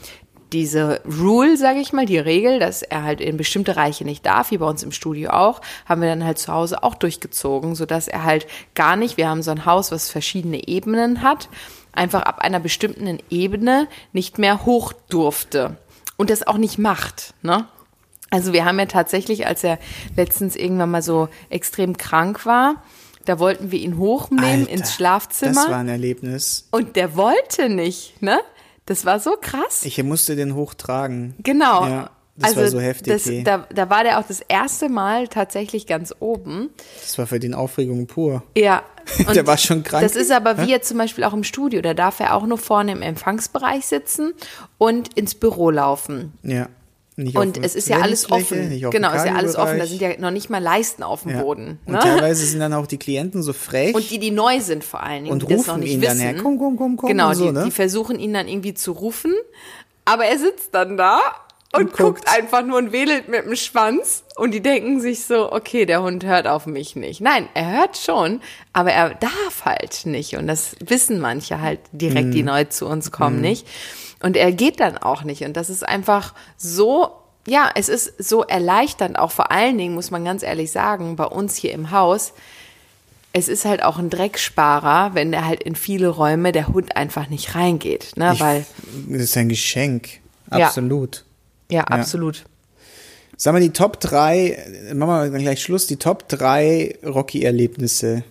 diese 0.52 1.00
Rule, 1.04 1.56
sage 1.56 1.80
ich 1.80 1.92
mal, 1.92 2.06
die 2.06 2.18
Regel, 2.18 2.58
dass 2.58 2.82
er 2.82 3.04
halt 3.04 3.20
in 3.20 3.36
bestimmte 3.36 3.76
Reiche 3.76 4.04
nicht 4.04 4.26
darf, 4.26 4.50
wie 4.50 4.58
bei 4.58 4.66
uns 4.66 4.82
im 4.82 4.92
Studio 4.92 5.30
auch, 5.30 5.60
haben 5.86 6.00
wir 6.00 6.08
dann 6.08 6.24
halt 6.24 6.38
zu 6.38 6.52
Hause 6.52 6.82
auch 6.82 6.94
durchgezogen, 6.94 7.74
so 7.74 7.86
dass 7.86 8.08
er 8.08 8.24
halt 8.24 8.46
gar 8.74 8.96
nicht, 8.96 9.16
wir 9.16 9.28
haben 9.28 9.42
so 9.42 9.50
ein 9.50 9.64
Haus, 9.66 9.92
was 9.92 10.10
verschiedene 10.10 10.66
Ebenen 10.66 11.22
hat, 11.22 11.48
einfach 11.92 12.22
ab 12.22 12.40
einer 12.40 12.60
bestimmten 12.60 13.18
Ebene 13.30 13.88
nicht 14.12 14.38
mehr 14.38 14.64
hoch 14.64 14.92
durfte 15.08 15.76
und 16.16 16.30
das 16.30 16.46
auch 16.46 16.58
nicht 16.58 16.78
macht, 16.78 17.34
ne? 17.42 17.66
Also 18.32 18.52
wir 18.52 18.64
haben 18.64 18.78
ja 18.78 18.86
tatsächlich, 18.86 19.48
als 19.48 19.64
er 19.64 19.80
letztens 20.16 20.54
irgendwann 20.54 20.92
mal 20.92 21.02
so 21.02 21.28
extrem 21.48 21.96
krank 21.96 22.46
war, 22.46 22.76
da 23.24 23.38
wollten 23.38 23.70
wir 23.70 23.78
ihn 23.78 23.98
hochnehmen 23.98 24.62
Alter, 24.62 24.70
ins 24.70 24.94
Schlafzimmer. 24.94 25.52
Das 25.54 25.68
war 25.68 25.78
ein 25.78 25.88
Erlebnis. 25.88 26.66
Und 26.70 26.96
der 26.96 27.16
wollte 27.16 27.68
nicht, 27.68 28.22
ne? 28.22 28.40
Das 28.86 29.04
war 29.04 29.20
so 29.20 29.36
krass. 29.40 29.84
Ich 29.84 30.02
musste 30.02 30.34
den 30.36 30.54
hochtragen. 30.54 31.34
Genau. 31.42 31.86
Ja, 31.86 32.10
Das 32.36 32.50
also 32.50 32.60
war 32.62 32.68
so 32.68 32.80
heftig. 32.80 33.12
das, 33.12 33.30
da, 33.44 33.66
da 33.72 33.88
war 33.90 34.02
der 34.02 34.18
auch 34.18 34.26
das 34.26 34.40
erste 34.40 34.88
Mal 34.88 35.28
tatsächlich 35.28 35.86
ganz 35.86 36.12
oben. 36.18 36.70
das 37.00 37.16
war 37.18 37.26
für 37.26 37.38
den 37.38 37.54
Aufregung 37.54 38.06
pur. 38.06 38.42
Ja. 38.56 38.82
Und 39.26 39.36
Der 39.36 39.46
war 39.46 39.58
schon 39.58 39.82
krank. 39.82 40.02
Das 40.02 40.16
ist 40.16 40.30
aber 40.32 40.58
wie 40.58 40.70
jetzt 40.70 40.88
zum 40.88 40.98
Beispiel 40.98 41.24
auch 41.24 41.32
im 41.32 41.44
Studio. 41.44 41.82
Da 41.82 41.94
darf 41.94 42.20
er 42.20 42.34
auch 42.34 42.46
nur 42.46 42.58
vorne 42.58 42.92
im 42.92 43.02
Empfangsbereich 43.02 43.86
sitzen 43.86 44.32
und 44.78 45.16
ins 45.16 45.34
Büro 45.34 45.70
laufen. 45.70 46.32
Ja. 46.42 46.68
Nicht 47.22 47.36
Und 47.36 47.58
auf 47.58 47.64
es 47.64 47.74
ist 47.74 47.88
ja 47.88 47.98
alles 48.00 48.30
offen. 48.30 48.70
Genau, 48.90 49.12
ist 49.14 49.24
ja 49.26 49.34
alles 49.34 49.56
offen. 49.56 49.78
Da 49.78 49.86
sind 49.86 50.00
ja 50.00 50.10
noch 50.18 50.30
nicht 50.30 50.50
mal 50.50 50.62
Leisten 50.62 51.02
auf 51.02 51.22
dem 51.22 51.32
Ja. 51.32 51.42
Boden. 51.42 51.78
Und 51.86 51.92
Ne? 51.94 51.98
teilweise 52.00 52.44
sind 52.46 52.60
dann 52.60 52.72
auch 52.72 52.86
die 52.86 52.98
Klienten 52.98 53.42
so 53.42 53.52
frech. 53.52 53.94
Und 53.94 54.10
die, 54.10 54.18
die 54.18 54.30
neu 54.30 54.60
sind 54.60 54.84
vor 54.84 55.02
allen 55.02 55.24
Dingen, 55.24 55.32
Und 55.32 55.42
die 55.42 55.46
das 55.54 55.66
noch 55.66 55.74
rufen 55.74 55.80
nicht 55.80 55.92
ihn 55.94 56.00
wissen. 56.02 56.18
dann 56.18 56.34
her, 56.34 56.42
komm, 56.42 56.58
komm, 56.58 56.76
komm, 56.76 56.96
komm 56.96 57.08
Genau, 57.08 57.28
und 57.30 57.34
so, 57.34 57.46
die, 57.46 57.52
ne? 57.52 57.64
die 57.64 57.70
versuchen 57.70 58.18
ihn 58.18 58.32
dann 58.34 58.48
irgendwie 58.48 58.74
zu 58.74 58.92
rufen, 58.92 59.32
aber 60.04 60.24
er 60.24 60.38
sitzt 60.38 60.74
dann 60.74 60.96
da 60.96 61.20
und, 61.72 61.82
Und 61.82 61.92
guckt. 61.92 61.98
guckt. 62.24 62.28
einfach 62.28 62.64
nur 62.64 62.78
und 62.78 62.90
wedelt 62.92 63.28
mit 63.28 63.44
dem 63.44 63.54
Schwanz 63.54 64.24
und 64.36 64.52
die 64.52 64.60
denken 64.60 65.00
sich 65.00 65.24
so, 65.24 65.52
okay, 65.52 65.86
der 65.86 66.02
Hund 66.02 66.24
hört 66.24 66.46
auf 66.48 66.66
mich 66.66 66.96
nicht. 66.96 67.20
Nein, 67.20 67.48
er 67.54 67.70
hört 67.78 67.96
schon, 67.96 68.40
aber 68.72 68.90
er 68.92 69.14
darf 69.14 69.64
halt 69.64 70.04
nicht 70.06 70.36
und 70.36 70.46
das 70.48 70.74
wissen 70.84 71.20
manche 71.20 71.60
halt 71.60 71.78
direkt, 71.92 72.28
Mhm. 72.28 72.32
die 72.32 72.42
neu 72.42 72.64
zu 72.64 72.86
uns 72.86 73.12
kommen, 73.12 73.40
nicht. 73.40 73.66
Und 74.22 74.36
er 74.36 74.50
geht 74.52 74.80
dann 74.80 74.98
auch 74.98 75.22
nicht 75.22 75.42
und 75.44 75.56
das 75.56 75.70
ist 75.70 75.86
einfach 75.88 76.34
so 76.56 77.12
ja, 77.48 77.70
es 77.74 77.88
ist 77.88 78.22
so 78.22 78.44
erleichternd, 78.44 79.18
auch 79.18 79.30
vor 79.30 79.50
allen 79.50 79.78
Dingen, 79.78 79.94
muss 79.94 80.10
man 80.10 80.26
ganz 80.26 80.42
ehrlich 80.42 80.70
sagen, 80.70 81.16
bei 81.16 81.24
uns 81.24 81.56
hier 81.56 81.72
im 81.72 81.90
Haus, 81.90 82.34
es 83.32 83.48
ist 83.48 83.64
halt 83.64 83.82
auch 83.82 83.98
ein 83.98 84.10
Drecksparer, 84.10 85.14
wenn 85.14 85.32
der 85.32 85.46
halt 85.46 85.62
in 85.62 85.74
viele 85.74 86.08
Räume 86.08 86.52
der 86.52 86.68
Hund 86.68 86.96
einfach 86.96 87.28
nicht 87.30 87.54
reingeht, 87.54 88.12
ne? 88.16 88.32
Ich- 88.34 88.40
Weil, 88.40 88.66
das 89.08 89.22
ist 89.22 89.36
ein 89.38 89.48
Geschenk. 89.48 90.20
Ja. 90.54 90.68
Absolut. 91.70 91.72
ja, 91.72 91.84
absolut. 91.84 92.44
Sag 93.36 93.54
mal, 93.54 93.60
die 93.60 93.70
Top 93.70 94.00
3, 94.00 94.92
machen 94.94 95.08
wir 95.08 95.30
dann 95.30 95.42
gleich 95.42 95.62
Schluss, 95.62 95.86
die 95.86 95.96
Top 95.96 96.28
3 96.28 96.98
Rocky-Erlebnisse. 97.04 98.22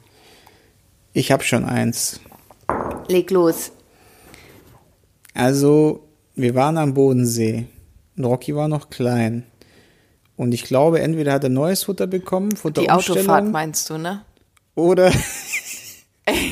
Ich 1.14 1.32
habe 1.32 1.44
schon 1.44 1.66
eins. 1.66 2.20
Leg 3.08 3.32
los. 3.32 3.72
Also, 5.34 6.08
wir 6.36 6.54
waren 6.54 6.78
am 6.78 6.94
Bodensee. 6.94 7.66
Und 8.18 8.26
Rocky 8.26 8.56
war 8.56 8.68
noch 8.68 8.90
klein. 8.90 9.46
Und 10.36 10.54
ich 10.54 10.64
glaube, 10.64 11.02
entweder 11.02 11.34
hat 11.34 11.44
er 11.44 11.50
neues 11.50 11.84
Futter 11.84 12.08
bekommen, 12.08 12.52
Die 12.52 12.58
Futterumstellung, 12.58 13.20
Autofahrt 13.22 13.52
meinst 13.52 13.90
du, 13.90 13.98
ne? 13.98 14.24
oder, 14.76 15.12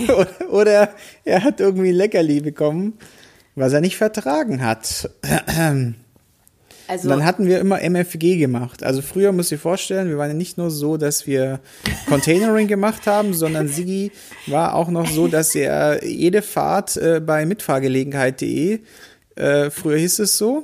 oder, 0.09 0.27
oder 0.49 0.89
er 1.23 1.43
hat 1.43 1.59
irgendwie 1.59 1.89
ein 1.89 1.95
Leckerli 1.95 2.41
bekommen, 2.41 2.97
was 3.55 3.73
er 3.73 3.81
nicht 3.81 3.97
vertragen 3.97 4.63
hat. 4.63 5.09
Also, 6.87 7.03
Und 7.09 7.17
dann 7.17 7.25
hatten 7.25 7.45
wir 7.47 7.59
immer 7.59 7.81
MFG 7.81 8.37
gemacht. 8.37 8.83
Also 8.83 9.01
früher 9.01 9.31
muss 9.33 9.51
ich 9.51 9.59
vorstellen, 9.59 10.07
wir 10.09 10.17
waren 10.17 10.29
ja 10.29 10.33
nicht 10.35 10.57
nur 10.57 10.71
so, 10.71 10.95
dass 10.97 11.27
wir 11.27 11.59
Containering 12.07 12.67
gemacht 12.67 13.07
haben, 13.07 13.33
sondern 13.33 13.67
Sigi 13.67 14.11
war 14.45 14.73
auch 14.73 14.89
noch 14.89 15.07
so, 15.09 15.27
dass 15.27 15.53
er 15.55 16.05
jede 16.05 16.41
Fahrt 16.41 16.95
äh, 16.97 17.19
bei 17.19 17.45
mitfahrgelegenheit.de, 17.45 18.79
äh, 19.35 19.69
früher 19.69 19.97
hieß 19.97 20.19
es 20.19 20.37
so, 20.37 20.63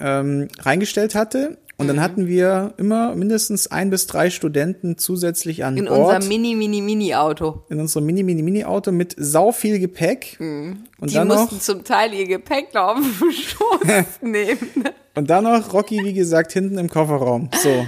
ähm, 0.00 0.48
reingestellt 0.60 1.14
hatte. 1.14 1.58
Und 1.76 1.86
Mhm. 1.86 1.88
dann 1.88 2.00
hatten 2.02 2.26
wir 2.28 2.72
immer 2.76 3.16
mindestens 3.16 3.66
ein 3.66 3.90
bis 3.90 4.06
drei 4.06 4.30
Studenten 4.30 4.96
zusätzlich 4.96 5.64
an 5.64 5.76
in 5.76 5.86
Bord 5.86 5.98
unserem 6.14 6.28
Mini, 6.28 6.54
Mini, 6.54 6.80
Mini-Auto. 6.80 7.64
in 7.68 7.80
unserem 7.80 8.06
Mini, 8.06 8.22
Mini, 8.22 8.42
Mini-Auto 8.42 8.92
mit 8.92 9.16
sau 9.18 9.50
viel 9.50 9.80
Gepäck. 9.80 10.36
Und 10.38 10.46
Mhm. 10.46 10.84
Die 11.02 11.14
dann 11.14 11.26
noch 11.26 11.40
mussten 11.50 11.60
zum 11.60 11.82
Teil 11.82 12.14
ihr 12.14 12.28
Gepäck 12.28 12.72
noch 12.74 12.90
auf 12.90 12.98
den 12.98 13.32
Schoß 13.32 14.04
nehmen. 14.22 14.84
Und 15.14 15.30
dann 15.30 15.44
noch 15.44 15.72
Rocky, 15.72 16.02
wie 16.04 16.14
gesagt, 16.14 16.52
hinten 16.52 16.78
im 16.78 16.88
Kofferraum. 16.88 17.50
So. 17.62 17.86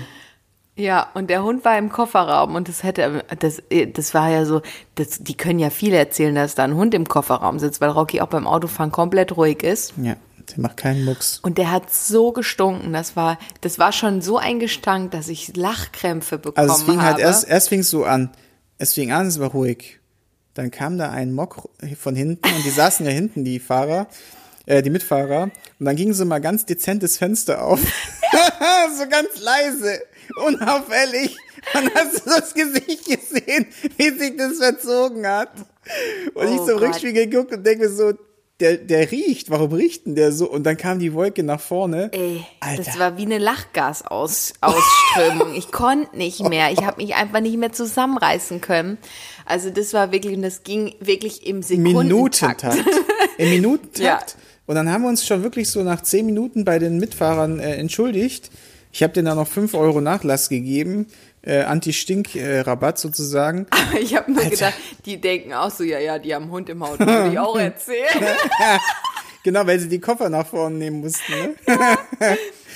Ja, 0.78 1.09
und 1.14 1.30
der 1.30 1.42
Hund 1.42 1.64
war 1.64 1.78
im 1.78 1.88
Kofferraum 1.88 2.54
und 2.54 2.68
das 2.68 2.83
hätte, 2.83 3.25
das, 3.38 3.62
das 3.95 4.12
war 4.12 4.30
ja 4.30 4.45
so, 4.45 4.61
das, 4.97 5.18
die 5.21 5.35
können 5.35 5.59
ja 5.59 5.71
viel 5.71 5.95
erzählen, 5.95 6.35
dass 6.35 6.54
da 6.54 6.64
ein 6.64 6.75
Hund 6.75 6.92
im 6.92 7.09
Kofferraum 7.09 7.59
sitzt, 7.59 7.80
weil 7.80 7.88
Rocky 7.88 8.21
auch 8.21 8.28
beim 8.28 8.47
Autofahren 8.47 8.92
komplett 8.92 9.37
ruhig 9.38 9.62
ist. 9.62 9.95
Ja, 9.97 10.16
der 10.50 10.61
macht 10.61 10.76
keinen 10.76 11.06
Mucks. 11.06 11.38
Und 11.38 11.56
der 11.56 11.71
hat 11.71 11.90
so 11.90 12.30
gestunken, 12.33 12.92
das 12.92 13.16
war, 13.16 13.38
das 13.62 13.78
war 13.78 13.90
schon 13.90 14.21
so 14.21 14.37
ein 14.37 14.61
Gestank, 14.61 15.12
dass 15.12 15.28
ich 15.28 15.56
Lachkrämpfe 15.56 16.37
bekommen 16.37 16.68
Also 16.68 16.75
es 16.75 16.83
fing 16.83 16.99
habe. 16.99 17.06
halt 17.06 17.18
erst, 17.21 17.49
erst 17.49 17.71
fing 17.71 17.80
es 17.80 17.88
so 17.88 18.04
an. 18.04 18.30
Es 18.76 18.92
fing 18.92 19.12
an, 19.12 19.28
es 19.28 19.40
war 19.40 19.50
ruhig. 19.50 20.00
Dann 20.52 20.71
kam 20.71 20.99
da 20.99 21.11
ein 21.11 21.33
Mock 21.33 21.71
von 21.99 22.14
hinten 22.14 22.47
und 22.54 22.64
die 22.64 22.71
saßen 22.71 23.06
ja 23.06 23.12
hinten, 23.12 23.45
die 23.45 23.61
Fahrer, 23.61 24.09
äh, 24.66 24.82
die 24.82 24.90
Mitfahrer. 24.90 25.44
Und 25.78 25.87
dann 25.87 25.96
ging 25.96 26.12
so 26.12 26.25
mal 26.25 26.40
ganz 26.40 26.66
dezent 26.66 27.02
das 27.02 27.16
Fenster 27.16 27.62
auf. 27.62 27.80
so 28.96 29.08
ganz 29.08 29.40
leise, 29.40 30.02
unauffällig. 30.44 31.37
Und 31.75 31.94
hast 31.94 32.26
du 32.26 32.30
das 32.30 32.54
Gesicht 32.54 33.04
gesehen, 33.06 33.66
wie 33.96 34.11
sich 34.11 34.37
das 34.37 34.58
verzogen 34.58 35.26
hat. 35.26 35.50
Und 36.35 36.46
ich 36.52 36.61
Oh 36.61 36.66
so 36.66 36.73
im 36.73 36.78
Gott. 36.78 36.88
Rückspiegel 36.88 37.28
geguckt 37.28 37.52
und 37.52 37.64
denke 37.64 37.85
mir 37.85 37.90
so, 37.90 38.12
der, 38.61 38.78
der 38.78 39.11
riecht, 39.11 39.50
warum 39.50 39.73
riecht 39.73 40.06
denn 40.06 40.14
der 40.14 40.32
so? 40.32 40.50
Und 40.50 40.64
dann 40.64 40.78
kam 40.78 40.99
die 40.99 41.12
Wolke 41.12 41.42
nach 41.42 41.61
vorne. 41.61 42.08
Ey, 42.12 42.42
Alter. 42.61 42.82
das 42.85 42.99
war 42.99 43.18
wie 43.18 43.23
eine 43.26 43.37
Lachgasausströmung. 43.38 45.54
ich 45.54 45.70
konnte 45.73 46.16
nicht 46.16 46.40
mehr. 46.49 46.73
Ich 46.73 46.82
habe 46.85 47.02
mich 47.02 47.14
einfach 47.14 47.40
nicht 47.40 47.56
mehr 47.58 47.73
zusammenreißen 47.73 48.61
können. 48.62 48.96
Also 49.44 49.68
das 49.70 49.92
war 49.92 50.11
wirklich, 50.11 50.35
und 50.37 50.42
das 50.42 50.62
ging 50.62 50.94
wirklich 51.00 51.46
im 51.46 51.62
Sekundentakt. 51.62 52.04
Minutentakt. 52.04 52.85
Im 53.38 53.50
Minutentakt. 53.50 54.37
Ja. 54.37 54.42
Und 54.66 54.75
dann 54.75 54.90
haben 54.90 55.02
wir 55.02 55.08
uns 55.08 55.25
schon 55.26 55.42
wirklich 55.42 55.70
so 55.70 55.82
nach 55.82 56.02
zehn 56.02 56.26
Minuten 56.26 56.64
bei 56.64 56.78
den 56.78 56.99
Mitfahrern 56.99 57.61
äh, 57.61 57.76
entschuldigt. 57.76 58.50
Ich 58.92 59.02
habe 59.02 59.12
denen 59.12 59.26
da 59.26 59.35
noch 59.35 59.46
fünf 59.49 59.75
Euro 59.75 60.00
Nachlass 60.00 60.49
gegeben, 60.49 61.06
äh, 61.42 61.62
Anti-Stink-Rabatt 61.62 62.99
sozusagen. 62.99 63.66
Ich 64.00 64.14
habe 64.16 64.32
nur 64.32 64.44
gedacht, 64.44 64.75
die 65.04 65.20
denken 65.20 65.52
auch 65.54 65.70
so, 65.70 65.85
ja, 65.85 65.99
ja, 65.99 66.18
die 66.18 66.35
haben 66.35 66.44
einen 66.44 66.52
Hund 66.52 66.68
im 66.68 66.82
Auto, 66.82 67.06
würde 67.06 67.30
ich 67.32 67.38
auch 67.38 67.58
erzählen. 67.58 68.06
Genau, 69.44 69.64
weil 69.64 69.78
sie 69.78 69.88
die 69.88 70.00
Koffer 70.00 70.28
nach 70.28 70.44
vorne 70.44 70.75
nehmen 70.76 70.99
mussten. 71.02 71.32
Ne? 71.32 71.54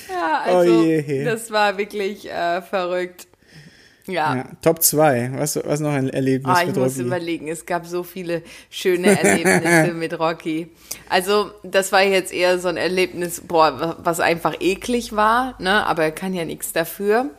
Ja, 0.09 0.41
also 0.45 0.73
Oh 0.73 0.83
je. 0.85 1.25
das 1.25 1.51
war 1.51 1.77
wirklich 1.79 2.31
äh, 2.31 2.63
verrückt. 2.63 3.27
Ja. 4.11 4.37
Ja, 4.37 4.45
Top 4.63 4.83
2. 4.83 5.33
Was, 5.37 5.59
was 5.65 5.81
noch 5.81 5.93
ein 5.93 6.09
Erlebnis 6.11 6.57
Ah, 6.57 6.61
ich 6.63 6.69
mit 6.69 6.77
muss 6.77 6.95
Rocky? 6.97 7.07
überlegen, 7.07 7.49
es 7.49 7.65
gab 7.67 7.87
so 7.87 8.03
viele 8.03 8.43
schöne 8.69 9.19
Erlebnisse 9.19 9.93
mit 9.95 10.19
Rocky. 10.19 10.69
Also, 11.09 11.51
das 11.63 11.93
war 11.93 12.03
jetzt 12.03 12.33
eher 12.33 12.59
so 12.59 12.69
ein 12.69 12.77
Erlebnis, 12.77 13.43
boah, 13.47 13.97
was 14.03 14.21
einfach 14.21 14.57
eklig 14.61 15.15
war, 15.17 15.55
ne? 15.61 15.87
Aber 15.87 16.03
er 16.05 16.13
kann 16.13 16.35
ja 16.35 16.45
nichts 16.45 16.73
dafür. 16.73 17.31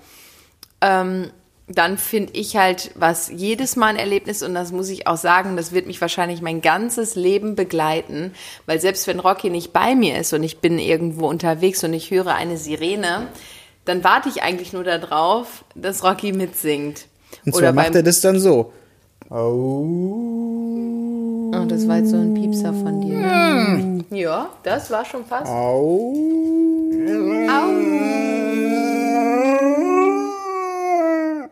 Ähm, 0.81 1.31
dann 1.67 1.97
finde 1.97 2.33
ich 2.33 2.57
halt, 2.57 2.91
was 2.95 3.29
jedes 3.33 3.77
Mal 3.77 3.87
ein 3.87 3.95
Erlebnis, 3.95 4.43
und 4.43 4.53
das 4.53 4.73
muss 4.73 4.89
ich 4.89 5.07
auch 5.07 5.15
sagen, 5.15 5.55
das 5.55 5.71
wird 5.71 5.87
mich 5.87 6.01
wahrscheinlich 6.01 6.41
mein 6.41 6.59
ganzes 6.59 7.15
Leben 7.15 7.55
begleiten, 7.55 8.33
weil 8.65 8.81
selbst 8.81 9.07
wenn 9.07 9.19
Rocky 9.19 9.49
nicht 9.49 9.71
bei 9.71 9.95
mir 9.95 10.17
ist 10.17 10.33
und 10.33 10.43
ich 10.43 10.57
bin 10.57 10.79
irgendwo 10.79 11.29
unterwegs 11.29 11.81
und 11.85 11.93
ich 11.93 12.11
höre 12.11 12.35
eine 12.35 12.57
Sirene, 12.57 13.27
dann 13.85 14.03
warte 14.03 14.29
ich 14.29 14.43
eigentlich 14.43 14.73
nur 14.73 14.83
darauf, 14.83 15.63
dass 15.75 16.03
Rocky 16.03 16.33
mitsingt. 16.33 17.07
Und 17.45 17.55
zwar 17.55 17.73
macht 17.73 17.95
er 17.95 18.03
das 18.03 18.21
dann 18.21 18.39
so. 18.39 18.73
Oh. 19.29 19.85
Oh, 21.53 21.65
das 21.65 21.88
war 21.88 21.97
jetzt 21.97 22.09
so 22.09 22.17
ein 22.17 22.33
Piepser 22.33 22.73
von 22.73 23.01
dir. 23.01 23.17
Ne? 23.17 24.05
Ja, 24.09 24.50
das 24.63 24.91
war 24.91 25.05
schon 25.05 25.25
fast. 25.25 25.47
Au. 25.47 26.13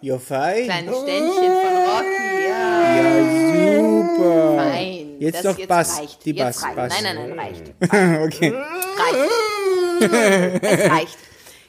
You're 0.02 0.18
fine. 0.18 0.64
Kleines 0.64 0.98
Ständchen 0.98 1.52
von 1.62 1.76
Rocky, 1.86 2.48
ja. 2.48 2.96
Ja, 2.96 3.14
super. 3.78 4.56
Fein. 4.56 5.20
Jetzt 5.20 5.44
das 5.44 5.58
doch 5.58 5.68
Bass. 5.68 6.00
Reicht. 6.00 6.26
Die 6.26 6.32
jetzt 6.32 6.46
Bass, 6.46 6.64
reicht. 6.64 6.76
Bass. 6.76 6.94
Nein, 7.02 7.16
nein, 7.16 7.30
nein, 7.30 7.40
reicht. 7.40 7.64
okay. 8.26 8.54
Reicht. 10.02 10.62
es 10.64 10.90
reicht. 10.90 11.18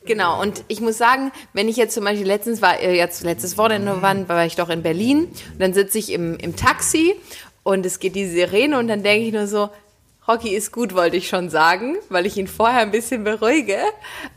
Genau, 0.07 0.40
und 0.40 0.64
ich 0.69 0.80
muss 0.80 0.97
sagen, 0.97 1.30
wenn 1.52 1.69
ich 1.69 1.76
jetzt 1.76 1.95
zum 1.95 2.04
Beispiel 2.04 2.26
letztens 2.26 2.62
war, 2.62 2.80
äh, 2.80 2.97
jetzt 2.97 3.23
letztes 3.23 3.59
Wochenende 3.59 4.00
war, 4.00 4.28
war 4.28 4.47
ich 4.47 4.57
doch 4.57 4.71
in 4.71 4.83
Berlin. 4.83 5.25
Und 5.25 5.61
dann 5.61 5.75
sitze 5.75 5.99
ich 5.99 6.12
im, 6.12 6.37
im 6.38 6.57
Taxi 6.57 7.14
und 7.62 7.85
es 7.85 7.99
geht 7.99 8.14
die 8.14 8.26
Sirene 8.26 8.78
und 8.78 8.88
dann 8.88 9.02
denke 9.02 9.26
ich 9.26 9.33
nur 9.33 9.47
so, 9.47 9.69
Rocky 10.26 10.50
ist 10.50 10.73
gut, 10.73 10.95
wollte 10.95 11.16
ich 11.16 11.28
schon 11.28 11.50
sagen, 11.50 11.97
weil 12.09 12.25
ich 12.25 12.37
ihn 12.37 12.47
vorher 12.47 12.80
ein 12.80 12.90
bisschen 12.90 13.25
beruhige, 13.25 13.78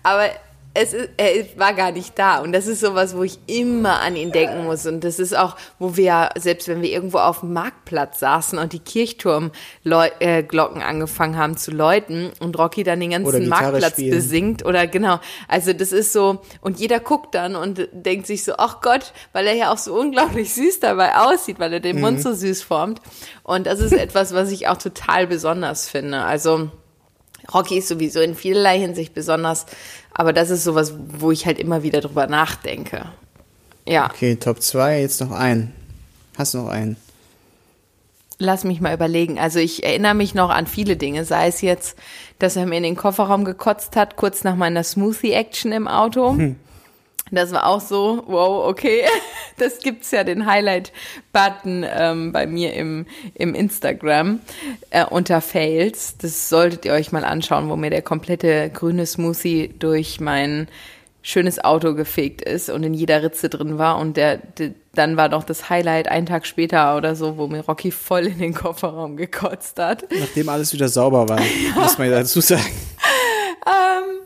aber 0.02 0.30
es 0.76 0.94
ist, 0.94 1.10
er 1.18 1.46
war 1.58 1.74
gar 1.74 1.92
nicht 1.92 2.18
da. 2.18 2.40
Und 2.40 2.52
das 2.52 2.66
ist 2.66 2.80
sowas, 2.80 3.16
wo 3.16 3.24
ich 3.24 3.38
immer 3.46 4.02
an 4.02 4.16
ihn 4.16 4.32
denken 4.32 4.64
muss. 4.64 4.88
Und 4.88 5.04
das 5.04 5.20
ist 5.20 5.38
auch, 5.38 5.56
wo 5.78 5.96
wir, 5.96 6.30
selbst 6.36 6.68
wenn 6.68 6.82
wir 6.82 6.90
irgendwo 6.90 7.20
auf 7.20 7.42
dem 7.42 7.54
Marktplatz 7.54 8.20
saßen 8.20 8.58
und 8.58 8.74
die 8.74 8.80
Kirchturmglocken 8.80 10.82
angefangen 10.82 11.38
haben 11.38 11.58
zu 11.58 11.72
läuten 11.72 12.32
und 12.40 12.58
Rocky 12.58 12.84
dann 12.84 13.00
den 13.00 13.12
ganzen 13.12 13.48
Marktplatz 13.48 13.94
spielen. 13.94 14.16
besingt 14.16 14.66
oder 14.66 14.88
genau, 14.88 15.20
also 15.48 15.74
das 15.74 15.92
ist 15.92 16.12
so 16.12 16.42
und 16.62 16.80
jeder 16.80 17.00
guckt 17.00 17.36
dann 17.36 17.56
und 17.56 17.88
denkt 17.92 18.26
sich 18.26 18.44
so, 18.44 18.54
ach 18.58 18.82
Gott, 18.82 19.14
weil 19.32 19.46
er 19.46 19.54
ja 19.54 19.72
auch 19.72 19.78
so 19.78 19.94
unglaublich 19.94 20.54
süß 20.56 20.80
dabei 20.80 21.18
aussieht, 21.18 21.60
weil 21.60 21.74
er 21.74 21.82
den 21.82 22.02
Mund 22.02 22.22
so 22.22 22.34
süß 22.34 22.64
formt. 22.64 23.00
Und 23.44 23.68
das 23.68 23.80
ist 23.80 23.94
etwas, 23.94 24.34
was 24.34 24.52
ich 24.52 24.68
auch 24.68 24.78
total 24.78 25.28
besonders 25.28 25.90
finde, 25.90 26.22
also 26.22 26.70
Rocky 27.52 27.78
ist 27.78 27.88
sowieso 27.88 28.22
in 28.22 28.36
vielerlei 28.36 28.80
Hinsicht 28.80 29.14
besonders, 29.14 29.66
aber 30.14 30.34
das 30.34 30.50
ist 30.50 30.64
sowas, 30.64 30.94
wo 31.20 31.32
ich 31.32 31.46
halt 31.46 31.60
immer 31.60 31.84
wieder 31.84 32.02
drüber 32.02 32.28
nachdenke. 32.28 33.06
Ja. 33.86 34.06
Okay, 34.06 34.36
Top 34.36 34.62
2, 34.62 35.02
jetzt 35.02 35.20
noch 35.22 35.32
einen. 35.32 35.74
Hast 36.38 36.54
du 36.54 36.60
noch 36.60 36.70
einen? 36.70 36.98
Lass 38.40 38.64
mich 38.64 38.82
mal 38.82 38.94
überlegen. 38.94 39.40
Also 39.40 39.60
ich 39.60 39.84
erinnere 39.84 40.16
mich 40.16 40.34
noch 40.34 40.50
an 40.50 40.68
viele 40.68 40.98
Dinge, 40.98 41.26
sei 41.26 41.48
es 41.48 41.62
jetzt, 41.62 41.98
dass 42.40 42.56
er 42.56 42.66
mir 42.66 42.78
in 42.78 42.84
den 42.84 42.96
Kofferraum 42.96 43.46
gekotzt 43.46 43.96
hat, 43.96 44.16
kurz 44.16 44.44
nach 44.44 44.56
meiner 44.56 44.84
Smoothie-Action 44.84 45.72
im 45.72 45.88
Auto. 45.88 46.32
Hm. 46.32 46.56
Das 47.36 47.52
war 47.52 47.68
auch 47.68 47.82
so, 47.82 48.24
wow, 48.28 48.68
okay. 48.68 49.04
Das 49.58 49.78
gibt's 49.78 50.10
ja 50.10 50.24
den 50.24 50.48
Highlight-Button 50.48 51.86
ähm, 51.88 52.32
bei 52.32 52.48
mir 52.48 52.74
im, 52.74 53.06
im 53.36 53.54
Instagram 53.54 54.40
äh, 54.90 55.06
unter 55.06 55.42
Fails. 55.42 56.18
Das 56.18 56.50
solltet 56.50 56.86
ihr 56.86 56.94
euch 56.94 57.12
mal 57.12 57.24
anschauen, 57.24 57.70
wo 57.70 57.76
mir 57.76 57.92
der 57.92 58.02
komplette 58.02 58.72
grüne 58.72 59.06
Smoothie 59.06 59.76
durch 59.78 60.20
mein 60.20 60.68
schönes 61.22 61.64
Auto 61.64 61.94
gefegt 61.94 62.42
ist 62.42 62.70
und 62.70 62.82
in 62.82 62.96
jeder 62.96 63.22
Ritze 63.22 63.48
drin 63.48 63.78
war. 63.78 64.00
Und 64.00 64.18
der, 64.18 64.38
der 64.38 64.72
dann 64.94 65.18
war 65.18 65.30
noch 65.30 65.44
das 65.44 65.70
Highlight 65.70 66.08
einen 66.08 66.28
Tag 66.28 66.46
später 66.46 66.96
oder 66.98 67.16
so, 67.16 67.38
wo 67.38 67.48
mir 67.48 67.62
Rocky 67.62 67.92
voll 67.92 68.28
in 68.28 68.40
den 68.40 68.54
Kofferraum 68.54 69.18
gekotzt 69.18 69.80
hat. 69.80 70.06
Nachdem 70.12 70.50
alles 70.50 70.74
wieder 70.74 70.90
sauber 70.90 71.28
war, 71.28 71.40
ja. 71.40 71.76
muss 71.76 71.98
man 71.98 72.12
dazu 72.12 72.42
sagen. 72.42 72.62
ähm, 73.66 74.20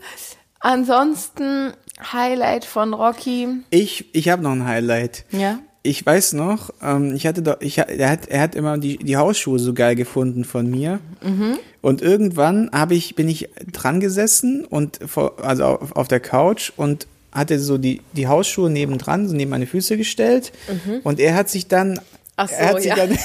ansonsten 0.60 1.72
Highlight 2.00 2.64
von 2.64 2.94
Rocky. 2.94 3.48
Ich, 3.70 4.14
ich 4.14 4.28
habe 4.28 4.42
noch 4.42 4.52
ein 4.52 4.64
Highlight. 4.64 5.24
Ja. 5.30 5.60
Ich 5.82 6.04
weiß 6.04 6.34
noch, 6.34 6.70
ähm, 6.82 7.14
ich 7.14 7.26
hatte 7.26 7.40
doch, 7.40 7.60
ich, 7.60 7.78
er 7.78 8.10
hat, 8.10 8.26
er 8.28 8.40
hat 8.40 8.54
immer 8.54 8.78
die, 8.78 8.98
die 8.98 9.16
Hausschuhe 9.16 9.58
so 9.58 9.72
geil 9.72 9.94
gefunden 9.94 10.44
von 10.44 10.68
mir. 10.68 11.00
Mhm. 11.22 11.58
Und 11.80 12.02
irgendwann 12.02 12.70
habe 12.72 12.94
ich, 12.94 13.14
bin 13.14 13.28
ich 13.28 13.48
dran 13.72 14.00
gesessen 14.00 14.64
und 14.64 14.98
vor, 15.06 15.42
also 15.42 15.64
auf, 15.64 15.96
auf 15.96 16.08
der 16.08 16.20
Couch 16.20 16.72
und 16.76 17.06
hatte 17.32 17.58
so 17.58 17.78
die, 17.78 18.02
die 18.12 18.26
Hausschuhe 18.26 18.70
nebendran, 18.70 19.28
so 19.28 19.34
neben 19.34 19.50
meine 19.50 19.66
Füße 19.66 19.96
gestellt. 19.96 20.52
Mhm. 20.68 21.00
Und 21.04 21.20
er 21.20 21.34
hat 21.34 21.48
sich 21.48 21.68
dann, 21.68 22.00
Ach 22.36 22.48
so, 22.48 22.54
er 22.58 22.68
hat 22.68 22.82
sich 22.82 22.90
ja. 22.90 22.96
dann, 22.96 23.18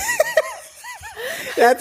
er 1.58 1.70
hat, 1.70 1.78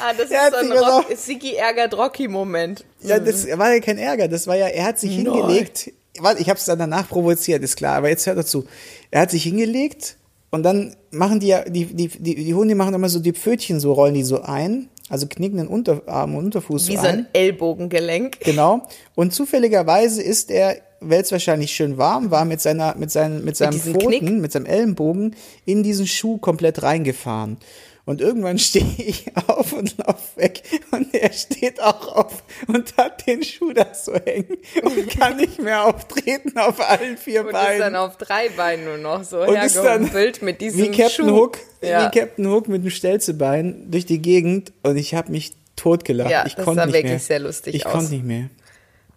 ah, 0.00 0.12
das 0.16 0.30
er 0.30 0.48
ist 0.48 0.50
so 0.52 0.72
ein 0.72 0.72
Rock, 0.72 1.06
Sigi 1.16 1.54
ärgert 1.54 1.94
Rocky-Moment. 1.94 2.84
Ja, 3.02 3.18
das 3.18 3.46
war 3.58 3.74
ja 3.74 3.80
kein 3.80 3.98
Ärger, 3.98 4.28
das 4.28 4.46
war 4.46 4.56
ja, 4.56 4.66
er 4.66 4.84
hat 4.86 4.98
sich 4.98 5.16
Nein. 5.16 5.32
hingelegt, 5.32 5.92
warte, 6.20 6.40
ich 6.40 6.48
habe 6.48 6.58
es 6.58 6.64
dann 6.64 6.78
danach 6.78 7.08
provoziert, 7.08 7.62
ist 7.62 7.76
klar, 7.76 7.96
aber 7.96 8.08
jetzt 8.08 8.26
hört 8.26 8.38
dazu. 8.38 8.64
Er 9.10 9.22
hat 9.22 9.30
sich 9.30 9.42
hingelegt 9.42 10.16
und 10.50 10.62
dann 10.62 10.94
machen 11.10 11.40
die 11.40 11.48
ja, 11.48 11.64
die, 11.64 11.86
die, 11.86 12.08
die, 12.08 12.34
die 12.36 12.54
Hunde 12.54 12.74
machen 12.74 12.94
immer 12.94 13.08
so 13.08 13.18
die 13.18 13.32
Pfötchen, 13.32 13.80
so 13.80 13.92
rollen 13.92 14.14
die 14.14 14.22
so 14.22 14.42
ein, 14.42 14.88
also 15.08 15.26
knicken 15.26 15.58
den 15.58 15.68
Unterarm 15.68 16.34
und 16.36 16.44
Unterfuß 16.46 16.88
Wie 16.88 16.96
so 16.96 17.02
so 17.02 17.08
ein. 17.08 17.18
ein 17.18 17.26
Ellbogengelenk. 17.32 18.40
Genau. 18.40 18.86
Und 19.14 19.34
zufälligerweise 19.34 20.22
ist 20.22 20.50
er, 20.50 20.76
weil 21.00 21.22
es 21.22 21.32
wahrscheinlich 21.32 21.72
schön 21.72 21.98
warm 21.98 22.30
war, 22.30 22.44
mit 22.44 22.60
seiner, 22.60 22.94
mit 22.96 23.10
seinen, 23.10 23.44
mit 23.44 23.56
seinem 23.56 23.72
diesem 23.72 23.94
Pfoten, 23.94 24.18
Knick? 24.18 24.40
mit 24.40 24.52
seinem 24.52 24.66
Ellenbogen 24.66 25.36
in 25.66 25.82
diesen 25.82 26.06
Schuh 26.06 26.38
komplett 26.38 26.82
reingefahren. 26.82 27.58
Und 28.06 28.20
irgendwann 28.20 28.58
stehe 28.60 28.84
ich 28.98 29.24
auf 29.48 29.72
und 29.72 29.96
lauf 29.96 30.36
weg 30.36 30.62
und 30.90 31.14
er 31.14 31.32
steht 31.32 31.80
auch 31.80 32.14
auf 32.14 32.42
und 32.66 32.94
hat 32.98 33.26
den 33.26 33.42
Schuh 33.42 33.72
da 33.72 33.94
so 33.94 34.12
hängen 34.14 34.58
und 34.82 35.08
kann 35.18 35.36
nicht 35.38 35.58
mehr 35.58 35.86
auftreten 35.86 36.58
auf 36.58 36.80
allen 36.86 37.16
vier 37.16 37.40
Und 37.40 37.46
ist 37.48 37.52
Beinen. 37.54 37.80
dann 37.80 37.96
auf 37.96 38.18
drei 38.18 38.50
Beinen 38.50 38.84
nur 38.84 38.98
noch 38.98 39.24
so 39.24 39.40
Und 39.40 39.56
ist 39.56 39.76
dann 39.76 40.10
mit 40.42 40.60
diesem 40.60 40.80
wie 40.82 40.90
Captain 40.90 41.28
Schuh. 41.28 41.34
Hook, 41.36 41.58
Ja. 41.80 42.06
wie 42.12 42.18
Captain 42.18 42.46
Hook 42.46 42.68
mit 42.68 42.84
dem 42.84 42.90
Stelzebein 42.90 43.90
durch 43.90 44.04
die 44.04 44.20
Gegend 44.20 44.72
und 44.82 44.96
ich 44.98 45.14
habe 45.14 45.32
mich 45.32 45.52
totgelacht. 45.76 46.30
Ja, 46.30 46.44
ich 46.46 46.56
das 46.56 46.64
konnte 46.66 46.80
sah 46.80 46.86
nicht 46.86 46.94
wirklich 46.94 47.10
mehr. 47.12 47.18
sehr 47.20 47.38
lustig 47.38 47.74
ich 47.74 47.86
aus. 47.86 47.92
konnte 47.92 48.12
nicht 48.12 48.24
mehr. 48.24 48.50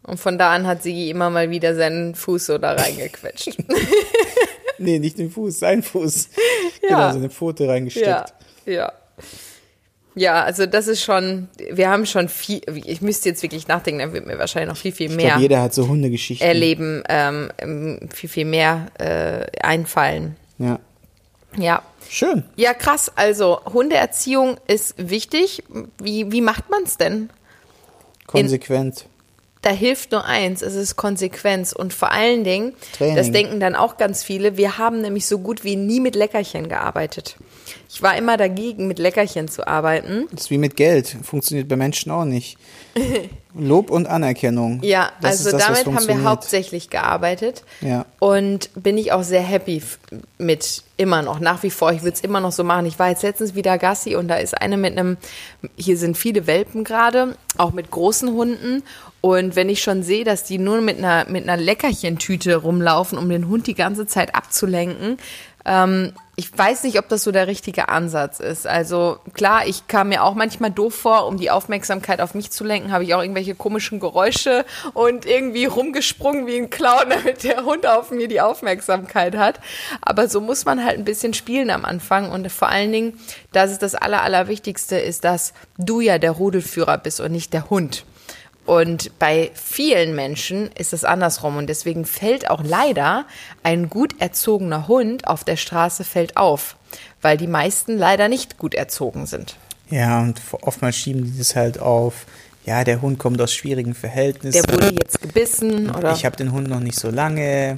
Und 0.04 0.18
von 0.18 0.38
da 0.38 0.52
an 0.54 0.66
hat 0.66 0.84
Sigi 0.84 1.10
immer 1.10 1.30
mal 1.30 1.50
wieder 1.50 1.76
seinen 1.76 2.16
Fuß 2.16 2.46
so 2.46 2.58
da 2.58 2.72
reingequetscht. 2.72 3.58
Nee, 4.80 5.00
nicht 5.00 5.18
den 5.18 5.32
Fuß, 5.32 5.58
sein 5.60 5.82
Fuß. 5.84 6.30
Ja. 6.84 6.88
Genau, 6.90 7.12
seine 7.14 7.30
Pfote 7.32 7.68
reingesteckt. 7.68 8.06
ja, 8.06 8.26
ja. 8.68 8.92
Ja, 10.16 10.44
also 10.44 10.66
das 10.66 10.88
ist 10.88 11.04
schon, 11.04 11.48
wir 11.72 11.90
haben 11.90 12.08
schon 12.08 12.28
viel, 12.28 12.62
ich 12.74 13.02
müsste 13.02 13.30
jetzt 13.30 13.44
wirklich 13.44 13.68
nachdenken, 13.68 14.00
da 14.00 14.14
wird 14.14 14.26
mir 14.26 14.40
wahrscheinlich 14.40 14.70
noch 14.70 14.78
viel, 14.78 14.92
viel 14.92 15.12
Ich 15.12 15.16
mehr 15.16 15.28
glaube, 15.28 15.42
jeder 15.44 15.62
hat 15.62 15.76
so 15.76 15.88
Hundegeschichten. 15.88 16.48
erleben, 16.48 17.04
ähm, 17.08 17.52
ähm, 17.60 18.00
viel, 18.12 18.28
viel 18.28 18.46
mehr 18.46 18.88
äh, 18.98 19.46
einfallen. 19.62 20.36
Ja. 20.58 20.80
Ja. 21.56 21.84
Schön. 22.10 22.46
Ja, 22.56 22.74
krass. 22.74 23.12
Also 23.16 23.60
Hundeerziehung 23.66 24.58
ist 24.68 24.96
wichtig. 24.98 25.64
Wie, 26.02 26.32
wie 26.32 26.42
macht 26.42 26.70
man 26.72 26.84
es 26.84 26.98
denn? 26.98 27.30
Konsequent. 28.26 29.06
Da 29.68 29.74
hilft 29.74 30.14
nur 30.14 30.24
eins, 30.24 30.62
es 30.62 30.76
ist 30.76 30.96
Konsequenz. 30.96 31.74
Und 31.74 31.94
vor 31.94 32.14
allen 32.14 32.46
Dingen, 32.46 32.72
Training. 32.98 33.18
das 33.18 33.32
denken 33.32 33.60
dann 33.60 33.76
auch 33.76 33.98
ganz 33.98 34.24
viele, 34.24 34.56
wir 34.56 34.78
haben 34.78 35.02
nämlich 35.02 35.26
so 35.26 35.40
gut 35.40 35.66
wie 35.66 35.76
nie 35.76 36.00
mit 36.00 36.16
Leckerchen 36.16 36.70
gearbeitet. 36.70 37.36
Ich 37.90 38.02
war 38.02 38.18
immer 38.18 38.38
dagegen, 38.38 38.88
mit 38.88 38.98
Leckerchen 38.98 39.50
zu 39.50 39.68
arbeiten. 39.68 40.26
Das 40.32 40.44
ist 40.44 40.52
wie 40.52 40.58
mit 40.58 40.78
Geld. 40.78 41.18
Funktioniert 41.22 41.68
bei 41.68 41.76
Menschen 41.76 42.12
auch 42.12 42.24
nicht. 42.24 42.58
Lob 43.58 43.90
und 43.90 44.08
Anerkennung. 44.08 44.82
Ja, 44.84 45.12
Das 45.20 45.46
also 45.46 45.58
das, 45.58 45.68
damit 45.84 46.00
haben 46.00 46.08
wir 46.08 46.24
hauptsächlich 46.24 46.90
gearbeitet. 46.90 47.64
Ja. 47.82 48.06
Und 48.20 48.70
bin 48.76 48.98
ich 48.98 49.12
auch 49.12 49.24
sehr 49.24 49.42
happy 49.42 49.82
mit 50.38 50.84
immer 50.98 51.22
noch, 51.22 51.40
nach 51.40 51.64
wie 51.64 51.72
vor. 51.72 51.92
Ich 51.92 52.04
würde 52.04 52.14
es 52.16 52.22
immer 52.22 52.40
noch 52.40 52.52
so 52.52 52.64
machen. 52.64 52.86
Ich 52.86 53.00
war 53.00 53.10
jetzt 53.10 53.24
letztens 53.24 53.56
wieder 53.56 53.78
Gassi 53.78 54.16
und 54.16 54.28
da 54.28 54.36
ist 54.36 54.60
eine 54.60 54.78
mit 54.78 54.98
einem, 54.98 55.18
hier 55.76 55.98
sind 55.98 56.18
viele 56.18 56.46
Welpen 56.46 56.84
gerade, 56.84 57.36
auch 57.58 57.74
mit 57.74 57.90
großen 57.90 58.30
Hunden. 58.32 58.84
Und 59.28 59.58
wenn 59.58 59.68
ich 59.68 59.84
schon 59.84 60.04
sehe, 60.04 60.24
dass 60.24 60.46
die 60.46 60.58
nur 60.58 60.80
mit 60.80 61.00
einer, 61.00 61.28
mit 61.28 61.44
einer 61.44 61.62
Leckerchentüte 61.62 62.56
rumlaufen, 62.56 63.18
um 63.18 63.28
den 63.28 63.50
Hund 63.50 63.68
die 63.68 63.74
ganze 63.74 64.08
Zeit 64.08 64.34
abzulenken, 64.34 65.18
ähm, 65.66 66.14
ich 66.38 66.58
weiß 66.58 66.84
nicht, 66.84 66.98
ob 66.98 67.10
das 67.10 67.26
so 67.26 67.34
der 67.34 67.48
richtige 67.48 67.90
Ansatz 67.90 68.40
ist. 68.40 68.66
Also 68.66 69.20
klar, 69.34 69.68
ich 69.68 69.90
kam 69.90 70.10
mir 70.10 70.24
auch 70.24 70.34
manchmal 70.34 70.72
doof 70.72 70.96
vor, 70.96 71.28
um 71.28 71.38
die 71.38 71.52
Aufmerksamkeit 71.52 72.22
auf 72.22 72.36
mich 72.36 72.52
zu 72.52 72.64
lenken, 72.64 72.94
habe 72.94 73.04
ich 73.04 73.16
auch 73.16 73.22
irgendwelche 73.22 73.54
komischen 73.54 74.00
Geräusche 74.00 74.64
und 74.94 75.26
irgendwie 75.26 75.66
rumgesprungen 75.66 76.48
wie 76.48 76.56
ein 76.56 76.70
Clown, 76.70 77.10
damit 77.10 77.44
der 77.44 77.66
Hund 77.66 77.86
auf 77.86 78.12
mir 78.12 78.30
die 78.30 78.40
Aufmerksamkeit 78.40 79.36
hat. 79.36 79.60
Aber 80.00 80.30
so 80.30 80.40
muss 80.40 80.64
man 80.64 80.86
halt 80.86 80.98
ein 80.98 81.06
bisschen 81.06 81.34
spielen 81.34 81.70
am 81.70 81.84
Anfang 81.84 82.32
und 82.32 82.50
vor 82.50 82.70
allen 82.70 82.94
Dingen, 82.94 83.20
das 83.52 83.74
ist 83.74 83.82
das 83.82 83.94
Aller, 83.94 84.22
Allerwichtigste, 84.22 84.98
ist, 84.98 85.26
dass 85.26 85.54
du 85.78 86.00
ja 86.00 86.18
der 86.18 86.32
Rudelführer 86.32 86.98
bist 86.98 87.20
und 87.20 87.34
nicht 87.34 87.52
der 87.52 87.70
Hund. 87.70 88.06
Und 88.68 89.18
bei 89.18 89.50
vielen 89.54 90.14
Menschen 90.14 90.70
ist 90.74 90.92
es 90.92 91.06
andersrum. 91.06 91.56
Und 91.56 91.68
deswegen 91.68 92.04
fällt 92.04 92.50
auch 92.50 92.62
leider 92.62 93.26
ein 93.64 93.90
gut 93.90 94.20
erzogener 94.20 94.90
Hund 94.90 95.26
auf 95.26 95.46
der 95.46 95.56
Straße 95.56 96.04
fällt 96.04 96.36
auf. 96.36 96.76
Weil 97.22 97.38
die 97.38 97.48
meisten 97.48 97.98
leider 97.98 98.28
nicht 98.28 98.58
gut 98.58 98.76
erzogen 98.76 99.26
sind. 99.26 99.56
Ja, 99.90 100.20
und 100.20 100.42
oftmals 100.62 100.98
schieben 100.98 101.24
die 101.24 101.38
das 101.38 101.56
halt 101.56 101.80
auf. 101.80 102.26
Ja, 102.66 102.84
der 102.84 103.02
Hund 103.02 103.20
kommt 103.20 103.42
aus 103.42 103.54
schwierigen 103.54 103.94
Verhältnissen. 103.94 104.62
Der 104.62 104.74
wurde 104.74 104.94
jetzt 104.94 105.22
gebissen 105.22 105.90
oder. 105.90 106.12
ich 106.12 106.26
habe 106.26 106.36
den 106.36 106.52
Hund 106.52 106.68
noch 106.68 106.82
nicht 106.82 107.00
so 107.00 107.10
lange. 107.10 107.78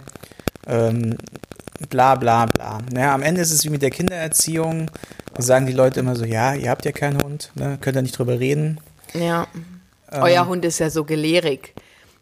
Ähm, 0.66 1.18
bla 1.92 2.16
bla 2.16 2.48
bla. 2.48 2.80
Naja, 2.92 3.14
am 3.14 3.22
Ende 3.22 3.42
ist 3.42 3.52
es 3.52 3.64
wie 3.64 3.70
mit 3.70 3.84
der 3.84 3.92
Kindererziehung. 3.92 4.90
Da 5.36 5.44
sagen 5.44 5.68
die 5.68 5.74
Leute 5.74 6.00
immer 6.00 6.16
so, 6.16 6.26
ja, 6.26 6.56
ihr 6.56 6.72
habt 6.72 6.84
ja 6.86 6.92
keinen 6.92 7.22
Hund, 7.22 7.52
ne? 7.54 7.78
könnt 7.80 7.96
ihr 7.96 8.02
nicht 8.02 8.18
drüber 8.18 8.40
reden. 8.40 8.80
ja. 9.14 9.46
Euer 10.12 10.48
Hund 10.48 10.66
ist 10.66 10.80
ja 10.80 10.90
so 10.90 11.04
gelehrig. 11.04 11.74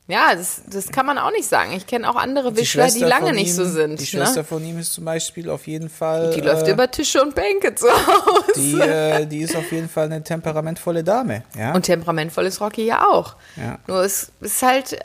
Ja, 0.09 0.33
das, 0.33 0.61
das 0.69 0.89
kann 0.89 1.05
man 1.05 1.17
auch 1.17 1.31
nicht 1.31 1.49
sagen. 1.49 1.73
Ich 1.73 1.85
kenne 1.85 2.09
auch 2.09 2.15
andere 2.15 2.55
Wischler, 2.55 2.85
die 2.85 2.91
Schwester 2.91 3.07
lange 3.07 3.27
von 3.27 3.35
nicht 3.35 3.49
ihm, 3.49 3.53
so 3.55 3.65
sind. 3.65 3.99
Die 3.99 4.05
Schwester 4.05 4.37
ne? 4.41 4.43
von 4.45 4.65
ihm 4.65 4.79
ist 4.79 4.93
zum 4.93 5.03
Beispiel 5.03 5.49
auf 5.49 5.67
jeden 5.67 5.89
Fall. 5.89 6.31
Die 6.33 6.39
läuft 6.39 6.65
äh, 6.67 6.71
über 6.71 6.89
Tische 6.89 7.21
und 7.21 7.35
Bänke 7.35 7.75
zu 7.75 7.87
Hause. 7.87 8.53
Die, 8.55 8.79
äh, 8.79 9.25
die 9.25 9.39
ist 9.39 9.55
auf 9.57 9.69
jeden 9.69 9.89
Fall 9.89 10.05
eine 10.05 10.23
temperamentvolle 10.23 11.03
Dame. 11.03 11.43
Ja? 11.57 11.73
Und 11.73 11.83
temperamentvoll 11.83 12.45
ist 12.45 12.61
Rocky 12.61 12.85
ja 12.85 13.05
auch. 13.05 13.35
Ja. 13.57 13.79
Nur 13.87 14.01
es 14.03 14.31
ist 14.39 14.61
halt, 14.61 14.97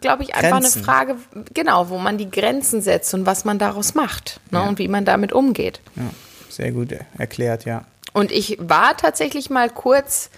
glaube 0.00 0.24
ich, 0.24 0.34
einfach 0.34 0.58
Grenzen. 0.58 0.78
eine 0.78 0.84
Frage, 0.84 1.16
genau, 1.54 1.88
wo 1.88 1.98
man 1.98 2.18
die 2.18 2.28
Grenzen 2.28 2.82
setzt 2.82 3.14
und 3.14 3.26
was 3.26 3.44
man 3.44 3.60
daraus 3.60 3.94
macht 3.94 4.40
ne, 4.50 4.58
Ja. 4.58 4.68
und 4.68 4.80
wie 4.80 4.88
man 4.88 5.04
damit 5.04 5.32
umgeht. 5.32 5.80
ja, 5.94 6.02
sehr 6.48 6.72
gut 6.72 6.92
erklärt, 7.16 7.64
ja. 7.64 7.84
Und 8.12 8.32
ich 8.32 8.58
war 8.60 8.96
tatsächlich 8.96 9.50
mal 9.50 9.70
kurz 9.70 10.30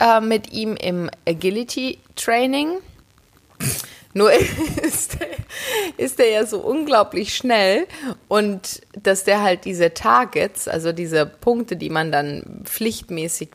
äh, 0.00 0.20
mit 0.20 0.52
ihm 0.52 0.76
im 0.76 1.10
Agility-Training. 1.26 2.78
Nur 4.14 4.32
ist 4.82 5.18
ist 5.96 6.18
der 6.18 6.30
ja 6.30 6.46
so 6.46 6.58
unglaublich 6.60 7.34
schnell 7.34 7.86
und 8.28 8.82
dass 9.02 9.24
der 9.24 9.42
halt 9.42 9.64
diese 9.64 9.94
Targets, 9.94 10.68
also 10.68 10.92
diese 10.92 11.26
Punkte, 11.26 11.76
die 11.76 11.90
man 11.90 12.12
dann 12.12 12.62
pflichtmäßig 12.64 13.50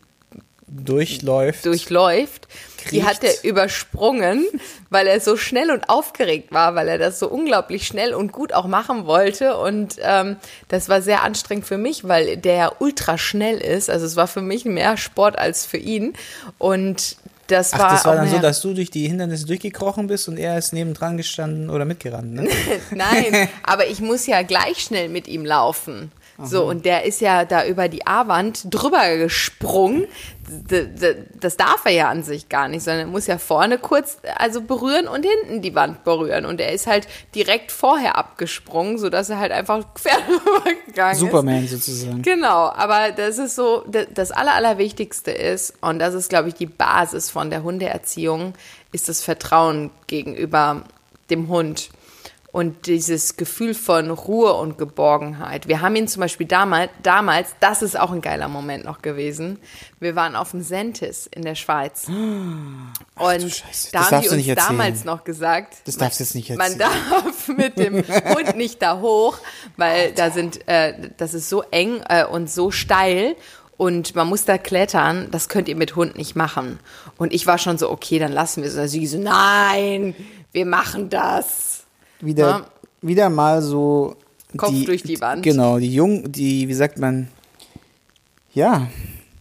Durchläuft. 0.76 1.66
durchläuft, 1.66 2.48
die 2.92 3.00
Kriecht. 3.00 3.06
hat 3.06 3.24
er 3.24 3.44
übersprungen, 3.44 4.46
weil 4.90 5.08
er 5.08 5.20
so 5.20 5.38
schnell 5.38 5.72
und 5.72 5.90
aufgeregt 5.90 6.52
war, 6.52 6.76
weil 6.76 6.88
er 6.88 6.98
das 6.98 7.20
so 7.20 7.30
unglaublich 7.30 7.86
schnell 7.88 8.14
und 8.14 8.32
gut 8.32 8.54
auch 8.54 8.68
machen 8.68 9.06
wollte. 9.06 9.58
Und 9.58 9.96
ähm, 10.02 10.38
das 10.68 10.90
war 10.90 11.02
sehr 11.02 11.24
anstrengend 11.24 11.66
für 11.66 11.78
mich, 11.78 12.08
weil 12.08 12.38
der 12.38 12.56
ja 12.56 12.72
ultra 12.80 13.18
schnell 13.18 13.58
ist. 13.58 13.90
Also 13.90 14.06
es 14.06 14.16
war 14.16 14.28
für 14.28 14.42
mich 14.42 14.66
mehr 14.66 14.98
Sport 14.98 15.38
als 15.38 15.66
für 15.66 15.78
ihn. 15.78 16.14
Und 16.58 17.18
das 17.48 17.74
Ach, 17.74 17.80
war. 17.80 17.92
das 17.92 18.06
war 18.06 18.16
dann 18.16 18.30
so, 18.30 18.40
dass 18.40 18.62
du 18.62 18.74
durch 18.74 18.90
die 18.90 19.08
Hindernisse 19.08 19.46
durchgekrochen 19.46 20.08
bist 20.08 20.28
und 20.28 20.38
er 20.38 20.58
ist 20.58 20.74
nebendran 20.74 21.18
gestanden 21.18 21.70
oder 21.70 21.86
mitgerannt, 21.86 22.34
ne? 22.34 22.48
Nein, 22.92 23.50
aber 23.64 23.88
ich 23.88 24.00
muss 24.00 24.26
ja 24.28 24.42
gleich 24.44 24.80
schnell 24.80 25.10
mit 25.10 25.28
ihm 25.28 25.46
laufen. 25.46 26.12
So, 26.42 26.66
und 26.66 26.86
der 26.86 27.06
ist 27.06 27.22
ja 27.22 27.46
da 27.46 27.66
über 27.66 27.88
die 27.88 28.08
A-Wand 28.08 28.66
drüber 28.74 29.18
gesprungen. 29.18 30.08
Das 31.40 31.58
darf 31.58 31.86
er 31.86 31.92
ja 31.92 32.10
an 32.10 32.24
sich 32.24 32.50
gar 32.50 32.68
nicht, 32.68 32.84
sondern 32.84 33.08
er 33.08 33.12
muss 33.12 33.28
ja 33.28 33.38
vorne 33.38 33.78
kurz 33.78 34.18
also 34.38 34.62
berühren 34.62 35.08
und 35.08 35.26
hinten 35.26 35.62
die 35.62 35.76
Wand 35.76 36.04
berühren. 36.04 36.46
Und 36.46 36.60
er 36.60 36.72
ist 36.72 36.88
halt 36.88 37.08
direkt 37.36 37.72
vorher 37.72 38.18
abgesprungen, 38.18 38.98
sodass 38.98 39.30
er 39.30 39.40
halt 39.40 39.52
einfach 39.52 39.86
quer 39.94 40.18
rübergegangen 40.28 41.14
ist. 41.14 41.20
Superman 41.20 41.68
sozusagen. 41.68 42.24
Genau, 42.24 42.72
aber 42.72 43.12
das 43.12 43.38
ist 43.38 43.56
so, 43.56 43.86
das 43.88 44.32
Aller, 44.32 44.56
Allerwichtigste 44.56 45.32
ist, 45.32 45.76
und 45.82 46.00
das 46.00 46.16
ist, 46.16 46.30
glaube 46.30 46.50
ich, 46.50 46.56
die 46.56 46.66
Basis 46.66 47.30
von 47.30 47.52
der 47.52 47.62
Hundeerziehung, 47.62 48.54
ist 48.92 49.08
das 49.08 49.22
Vertrauen 49.22 49.92
gegenüber 50.08 50.84
dem 51.30 51.48
Hund. 51.48 51.90
Und 52.54 52.86
dieses 52.86 53.36
Gefühl 53.36 53.74
von 53.74 54.12
Ruhe 54.12 54.54
und 54.54 54.78
Geborgenheit. 54.78 55.68
Wir 55.68 55.82
haben 55.82 55.96
ihn 55.96 56.08
zum 56.08 56.20
Beispiel 56.20 56.46
damals, 56.46 56.92
damals, 57.02 57.56
das 57.60 57.82
ist 57.82 58.00
auch 58.00 58.12
ein 58.12 58.22
geiler 58.22 58.48
Moment 58.48 58.86
noch 58.86 59.02
gewesen. 59.02 59.58
Wir 60.00 60.16
waren 60.16 60.36
auf 60.36 60.52
dem 60.52 60.62
Sentis 60.62 61.26
in 61.26 61.42
der 61.42 61.56
Schweiz. 61.56 62.06
Und 62.10 63.64
da 63.92 64.12
haben 64.12 64.22
die 64.22 64.30
uns 64.30 64.56
damals 64.56 65.04
noch 65.04 65.24
gesagt, 65.24 65.78
Das 65.86 65.98
darfst 65.98 66.20
du 66.20 66.26
jetzt 66.26 66.36
nicht 66.36 66.50
man 66.52 66.80
erzählen. 66.80 66.80
darf 66.80 67.48
mit 67.58 67.80
dem 67.80 68.04
Hund 68.08 68.56
nicht 68.56 68.84
da 68.84 69.00
hoch, 69.00 69.40
weil 69.76 70.12
da 70.12 70.30
sind, 70.30 70.68
äh, 70.68 71.10
das 71.18 71.34
ist 71.34 71.50
so 71.50 71.64
eng 71.72 72.04
äh, 72.08 72.24
und 72.24 72.52
so 72.52 72.70
steil 72.70 73.36
und 73.78 74.14
man 74.14 74.28
muss 74.28 74.46
da 74.46 74.60
klettern. 74.60 75.30
Das 75.32 75.50
könnt 75.50 75.68
ihr 75.68 75.76
mit 75.76 75.96
Hund 75.96 76.18
nicht 76.18 76.36
machen. 76.36 76.80
Und 77.18 77.34
ich 77.34 77.48
war 77.48 77.58
schon 77.58 77.80
so, 77.80 77.90
okay, 77.90 78.20
dann 78.20 78.32
lassen 78.32 78.62
wir 78.62 78.70
es. 78.70 78.78
Also 78.78 78.92
sie 78.92 79.08
so, 79.08 79.18
nein, 79.18 80.14
wir 80.52 80.68
machen 80.68 81.10
das. 81.10 81.83
Wieder, 82.26 82.48
Ja. 82.48 82.66
wieder 83.02 83.30
mal 83.30 83.62
so. 83.62 84.16
Kopf 84.58 84.86
durch 84.86 85.02
die 85.04 85.20
Wand. 85.20 85.42
Genau, 85.44 85.80
die 85.80 85.94
Jung, 85.94 86.32
die, 86.32 86.68
wie 86.68 86.74
sagt 86.76 87.00
man, 87.00 87.28
ja, 88.54 88.88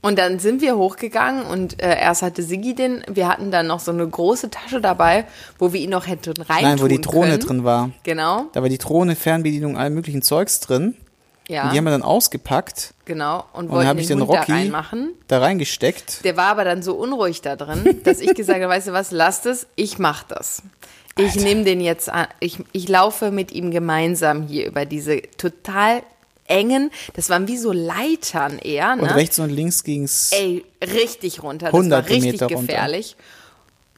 Und 0.00 0.18
dann 0.18 0.38
sind 0.40 0.62
wir 0.62 0.76
hochgegangen 0.76 1.44
und 1.44 1.80
äh, 1.82 1.96
erst 2.00 2.22
hatte 2.22 2.42
Sigi 2.42 2.74
den, 2.74 3.04
wir 3.08 3.28
hatten 3.28 3.50
dann 3.52 3.66
noch 3.68 3.78
so 3.78 3.92
eine 3.92 4.08
große 4.08 4.50
Tasche 4.50 4.80
dabei, 4.80 5.26
wo 5.58 5.72
wir 5.72 5.80
ihn 5.80 5.90
noch 5.90 6.06
hätten 6.08 6.32
rein 6.42 6.62
nein, 6.62 6.80
wo 6.80 6.88
die 6.88 7.00
Drohne 7.00 7.32
können. 7.32 7.40
drin 7.40 7.64
war. 7.64 7.90
Genau, 8.02 8.46
Da 8.52 8.62
war 8.62 8.68
die 8.68 8.78
Drohne, 8.78 9.14
Fernbedienung, 9.14 9.76
all 9.76 9.90
möglichen 9.90 10.22
Zeugs 10.22 10.58
drin. 10.60 10.96
ja, 11.46 11.64
Und 11.64 11.72
die 11.72 11.78
haben 11.78 11.84
wir 11.84 11.90
dann 11.92 12.02
ausgepackt, 12.02 12.94
genau. 13.04 13.44
Und 13.52 13.66
dann 13.66 13.76
wollten 13.76 13.88
hab 13.90 13.98
ich 13.98 14.06
den 14.08 14.18
den 14.18 14.26
Hund 14.26 14.38
Rocky- 14.40 14.50
da 14.52 14.56
reinmachen. 14.58 15.10
da 15.28 15.38
reingesteckt. 15.40 16.24
Der 16.24 16.36
war 16.36 16.46
aber 16.46 16.64
dann 16.64 16.82
so 16.82 16.94
unruhig 16.94 17.42
da 17.42 17.54
drin, 17.54 18.00
dass 18.02 18.20
ich 18.20 18.34
gesagt 18.34 18.60
habe, 18.60 18.68
weißt 18.72 18.88
du 18.88 18.92
was, 18.92 19.10
lass 19.12 19.42
das, 19.42 19.66
ich 19.76 19.98
mach 20.00 20.22
das. 20.24 20.62
Ich 21.18 21.34
nehme 21.36 21.64
den 21.64 21.80
jetzt 21.80 22.08
an, 22.08 22.26
ich, 22.40 22.58
ich 22.72 22.88
laufe 22.88 23.30
mit 23.30 23.52
ihm 23.52 23.70
gemeinsam 23.70 24.46
hier 24.46 24.66
über 24.66 24.86
diese 24.86 25.22
total 25.36 26.02
engen, 26.46 26.90
das 27.14 27.30
waren 27.30 27.48
wie 27.48 27.56
so 27.56 27.72
Leitern 27.72 28.58
eher, 28.58 28.92
Und 28.92 29.02
ne? 29.02 29.14
rechts 29.14 29.38
und 29.38 29.50
links 29.50 29.84
ging's. 29.84 30.30
Ey, 30.32 30.64
richtig 30.82 31.42
runter, 31.42 31.66
das 31.66 31.72
war 31.72 31.80
Hunderte 31.80 32.10
richtig 32.10 32.32
Meter 32.32 32.46
runter. 32.46 32.72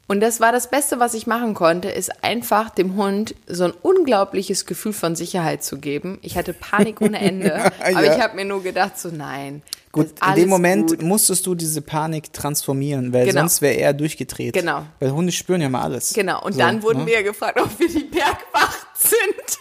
Und 0.06 0.20
das 0.20 0.38
war 0.38 0.52
das 0.52 0.68
Beste, 0.68 1.00
was 1.00 1.14
ich 1.14 1.26
machen 1.26 1.54
konnte, 1.54 1.88
ist 1.88 2.22
einfach 2.22 2.68
dem 2.70 2.94
Hund 2.96 3.34
so 3.46 3.64
ein 3.64 3.70
unglaubliches 3.72 4.66
Gefühl 4.66 4.92
von 4.92 5.16
Sicherheit 5.16 5.64
zu 5.64 5.78
geben. 5.78 6.18
Ich 6.20 6.36
hatte 6.36 6.52
Panik 6.52 7.00
ohne 7.00 7.18
Ende, 7.18 7.54
aber 7.80 8.04
Ja. 8.04 8.14
ich 8.14 8.20
habe 8.22 8.36
mir 8.36 8.44
nur 8.44 8.62
gedacht, 8.62 8.98
so 8.98 9.08
nein. 9.08 9.62
Gut, 9.92 10.08
in 10.28 10.34
dem 10.34 10.48
Moment 10.50 10.90
gut. 10.90 11.02
musstest 11.02 11.46
du 11.46 11.54
diese 11.54 11.80
Panik 11.80 12.32
transformieren, 12.32 13.12
weil 13.14 13.26
Genau. 13.26 13.40
sonst 13.42 13.62
wäre 13.62 13.74
er 13.76 13.92
durchgedreht. 13.94 14.52
Genau. 14.52 14.84
Weil 15.00 15.12
Hunde 15.12 15.32
spüren 15.32 15.60
ja 15.62 15.68
mal 15.70 15.82
alles. 15.82 16.12
Genau, 16.12 16.42
und 16.42 16.52
So, 16.54 16.58
dann 16.58 16.82
wurden 16.82 17.00
ne? 17.04 17.06
wir 17.06 17.22
gefragt, 17.22 17.58
ob 17.60 17.78
wir 17.78 17.88
die 17.88 18.04
Bergwacht 18.04 18.86
sind. 18.98 19.58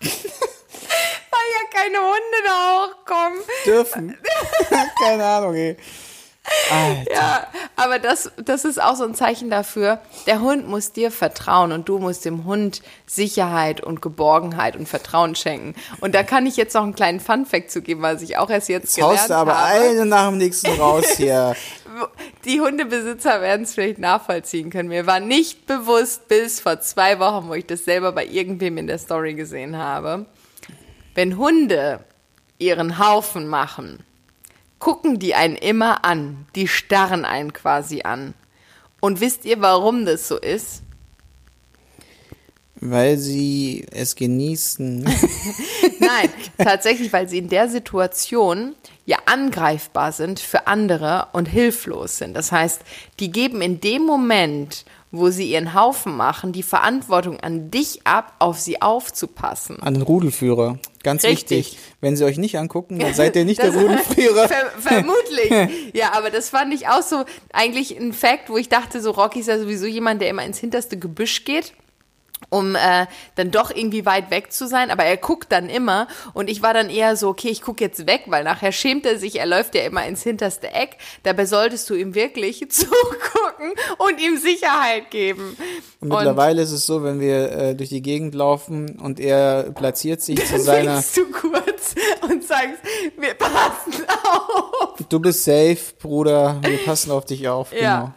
Weil 1.30 1.48
ja 1.52 1.80
keine 1.82 1.98
Hunde 1.98 2.38
da 2.44 2.86
hochkommen. 2.86 3.38
dürfen. 3.66 4.16
Keine 5.02 5.24
Ahnung, 5.24 5.54
ey. 5.54 5.76
Alter. 6.70 7.12
Ja, 7.12 7.46
aber 7.76 7.98
das, 7.98 8.30
das 8.36 8.64
ist 8.64 8.80
auch 8.80 8.96
so 8.96 9.04
ein 9.04 9.14
Zeichen 9.14 9.50
dafür, 9.50 10.00
der 10.26 10.40
Hund 10.40 10.68
muss 10.68 10.92
dir 10.92 11.10
vertrauen 11.10 11.72
und 11.72 11.88
du 11.88 11.98
musst 11.98 12.24
dem 12.24 12.44
Hund 12.44 12.82
Sicherheit 13.06 13.80
und 13.80 14.02
Geborgenheit 14.02 14.76
und 14.76 14.88
Vertrauen 14.88 15.34
schenken. 15.34 15.74
Und 16.00 16.14
da 16.14 16.22
kann 16.22 16.46
ich 16.46 16.56
jetzt 16.56 16.74
noch 16.74 16.82
einen 16.82 16.94
kleinen 16.94 17.20
Funfact 17.20 17.70
zu 17.70 17.82
geben, 17.82 18.02
was 18.02 18.22
ich 18.22 18.36
auch 18.38 18.50
erst 18.50 18.68
jetzt 18.68 18.96
Jetzt 18.96 19.04
haust 19.04 19.26
gelernt 19.26 19.30
du 19.30 19.34
aber 19.52 19.58
habe. 19.58 19.80
einen 19.80 20.08
nach 20.08 20.28
dem 20.28 20.38
nächsten 20.38 20.70
raus 20.80 21.06
hier. 21.16 21.54
Die 22.44 22.60
Hundebesitzer 22.60 23.40
werden 23.40 23.62
es 23.62 23.74
vielleicht 23.74 23.98
nachvollziehen 23.98 24.70
können. 24.70 24.88
Mir 24.88 25.06
war 25.06 25.20
nicht 25.20 25.66
bewusst 25.66 26.28
bis 26.28 26.60
vor 26.60 26.80
zwei 26.80 27.18
Wochen, 27.18 27.48
wo 27.48 27.54
ich 27.54 27.66
das 27.66 27.84
selber 27.84 28.12
bei 28.12 28.26
irgendwem 28.26 28.78
in 28.78 28.86
der 28.86 28.98
Story 28.98 29.34
gesehen 29.34 29.76
habe. 29.76 30.26
Wenn 31.14 31.38
Hunde 31.38 32.00
ihren 32.58 32.98
Haufen 32.98 33.46
machen, 33.48 34.04
gucken 34.78 35.18
die 35.18 35.34
einen 35.34 35.56
immer 35.56 36.04
an. 36.04 36.46
Die 36.54 36.68
starren 36.68 37.24
einen 37.24 37.52
quasi 37.52 38.02
an. 38.02 38.34
Und 39.00 39.20
wisst 39.20 39.44
ihr, 39.44 39.60
warum 39.60 40.04
das 40.04 40.28
so 40.28 40.38
ist? 40.38 40.82
Weil 42.78 43.16
sie 43.16 43.86
es 43.90 44.14
genießen. 44.16 45.02
Nein, 45.98 46.30
tatsächlich, 46.58 47.12
weil 47.12 47.28
sie 47.28 47.38
in 47.38 47.48
der 47.48 47.68
Situation 47.68 48.74
ja 49.06 49.18
angreifbar 49.26 50.12
sind 50.12 50.40
für 50.40 50.66
andere 50.66 51.28
und 51.32 51.46
hilflos 51.46 52.18
sind. 52.18 52.34
Das 52.34 52.52
heißt, 52.52 52.82
die 53.18 53.30
geben 53.30 53.62
in 53.62 53.80
dem 53.80 54.02
Moment, 54.02 54.84
wo 55.18 55.30
sie 55.30 55.50
ihren 55.50 55.74
Haufen 55.74 56.16
machen, 56.16 56.52
die 56.52 56.62
Verantwortung 56.62 57.40
an 57.40 57.70
dich 57.70 58.00
ab, 58.04 58.34
auf 58.38 58.58
sie 58.58 58.80
aufzupassen. 58.82 59.80
An 59.80 59.94
den 59.94 60.02
Rudelführer. 60.02 60.78
Ganz 61.02 61.24
Richtig. 61.24 61.66
wichtig. 61.66 61.78
Wenn 62.00 62.16
sie 62.16 62.24
euch 62.24 62.38
nicht 62.38 62.58
angucken, 62.58 62.98
dann 62.98 63.14
seid 63.14 63.36
ihr 63.36 63.44
nicht 63.44 63.62
der 63.62 63.74
Rudelführer. 63.74 64.48
Ver 64.48 64.72
vermutlich. 64.78 65.50
Ja, 65.92 66.12
aber 66.12 66.30
das 66.30 66.50
fand 66.50 66.74
ich 66.74 66.88
auch 66.88 67.02
so 67.02 67.24
eigentlich 67.52 67.96
ein 67.98 68.12
Fact, 68.12 68.50
wo 68.50 68.56
ich 68.56 68.68
dachte, 68.68 69.00
so 69.00 69.12
Rocky 69.12 69.40
ist 69.40 69.46
ja 69.46 69.58
sowieso 69.58 69.86
jemand, 69.86 70.20
der 70.20 70.28
immer 70.28 70.44
ins 70.44 70.58
hinterste 70.58 70.98
Gebüsch 70.98 71.44
geht 71.44 71.72
um 72.50 72.74
äh, 72.76 73.06
dann 73.34 73.50
doch 73.50 73.70
irgendwie 73.70 74.06
weit 74.06 74.30
weg 74.30 74.52
zu 74.52 74.66
sein, 74.66 74.90
aber 74.90 75.04
er 75.04 75.16
guckt 75.16 75.50
dann 75.50 75.68
immer 75.68 76.06
und 76.34 76.48
ich 76.48 76.62
war 76.62 76.74
dann 76.74 76.90
eher 76.90 77.16
so, 77.16 77.28
okay, 77.28 77.48
ich 77.48 77.62
gucke 77.62 77.82
jetzt 77.82 78.06
weg, 78.06 78.24
weil 78.26 78.44
nachher 78.44 78.72
schämt 78.72 79.06
er 79.06 79.18
sich, 79.18 79.38
er 79.38 79.46
läuft 79.46 79.74
ja 79.74 79.82
immer 79.82 80.06
ins 80.06 80.22
hinterste 80.22 80.72
Eck, 80.72 80.96
dabei 81.22 81.46
solltest 81.46 81.88
du 81.90 81.94
ihm 81.94 82.14
wirklich 82.14 82.58
zugucken 82.70 83.72
und 83.98 84.20
ihm 84.20 84.36
Sicherheit 84.36 85.10
geben. 85.10 85.56
Und 86.00 86.08
mittlerweile 86.08 86.62
ist 86.62 86.72
es 86.72 86.86
so, 86.86 87.02
wenn 87.02 87.20
wir 87.20 87.52
äh, 87.52 87.74
durch 87.74 87.88
die 87.88 88.02
Gegend 88.02 88.34
laufen 88.34 88.98
und 89.00 89.18
er 89.18 89.72
platziert 89.72 90.20
sich 90.20 90.44
zu 90.46 90.60
seiner, 90.60 91.02
du 91.14 91.30
kurz 91.30 91.94
und 92.22 92.44
sagst, 92.44 92.80
wir 93.18 93.34
passen 93.34 94.04
auf. 94.08 94.98
du 95.08 95.20
bist 95.20 95.44
safe, 95.44 95.78
Bruder, 95.98 96.60
wir 96.62 96.78
passen 96.84 97.10
auf 97.10 97.24
dich 97.24 97.48
auf. 97.48 97.72
Ja. 97.72 97.96
Genau. 97.96 98.14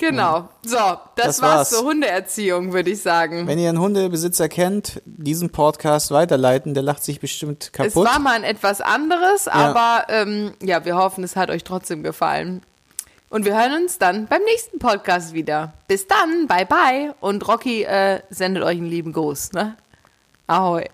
So, 0.00 0.76
das, 0.76 0.98
Das 1.16 1.42
war's 1.42 1.54
war's. 1.56 1.70
zur 1.70 1.82
Hundeerziehung, 1.84 2.72
würde 2.72 2.90
ich 2.90 3.02
sagen. 3.02 3.46
Wenn 3.46 3.58
ihr 3.58 3.68
einen 3.68 3.80
Hundebesitzer 3.80 4.48
kennt, 4.48 5.02
diesen 5.04 5.50
Podcast 5.50 6.10
weiterleiten, 6.12 6.74
der 6.74 6.82
lacht 6.84 7.02
sich 7.02 7.18
bestimmt 7.20 7.64
Es 7.64 7.72
kaputt. 7.72 8.06
war 8.06 8.18
mal 8.20 8.34
ein 8.36 8.44
etwas 8.44 8.80
anderes, 8.80 9.48
aber 9.48 10.04
ähm, 10.08 10.52
ja, 10.62 10.84
wir 10.84 10.96
hoffen, 10.96 11.24
es 11.24 11.34
hat 11.36 11.50
euch 11.50 11.64
trotzdem 11.64 12.02
gefallen. 12.02 12.62
Und 13.30 13.44
wir 13.44 13.54
hören 13.60 13.82
uns 13.82 13.98
dann 13.98 14.26
beim 14.26 14.42
nächsten 14.44 14.78
Podcast 14.78 15.34
wieder. 15.34 15.74
Bis 15.86 16.06
dann, 16.06 16.46
bye 16.46 16.64
bye. 16.64 17.14
Und 17.20 17.46
Rocky 17.46 17.82
äh, 17.82 18.20
sendet 18.30 18.62
euch 18.62 18.78
einen 18.78 18.86
lieben 18.86 19.12
Gruß, 19.12 19.52
ne? 19.52 19.76
Ahoi. 20.46 20.86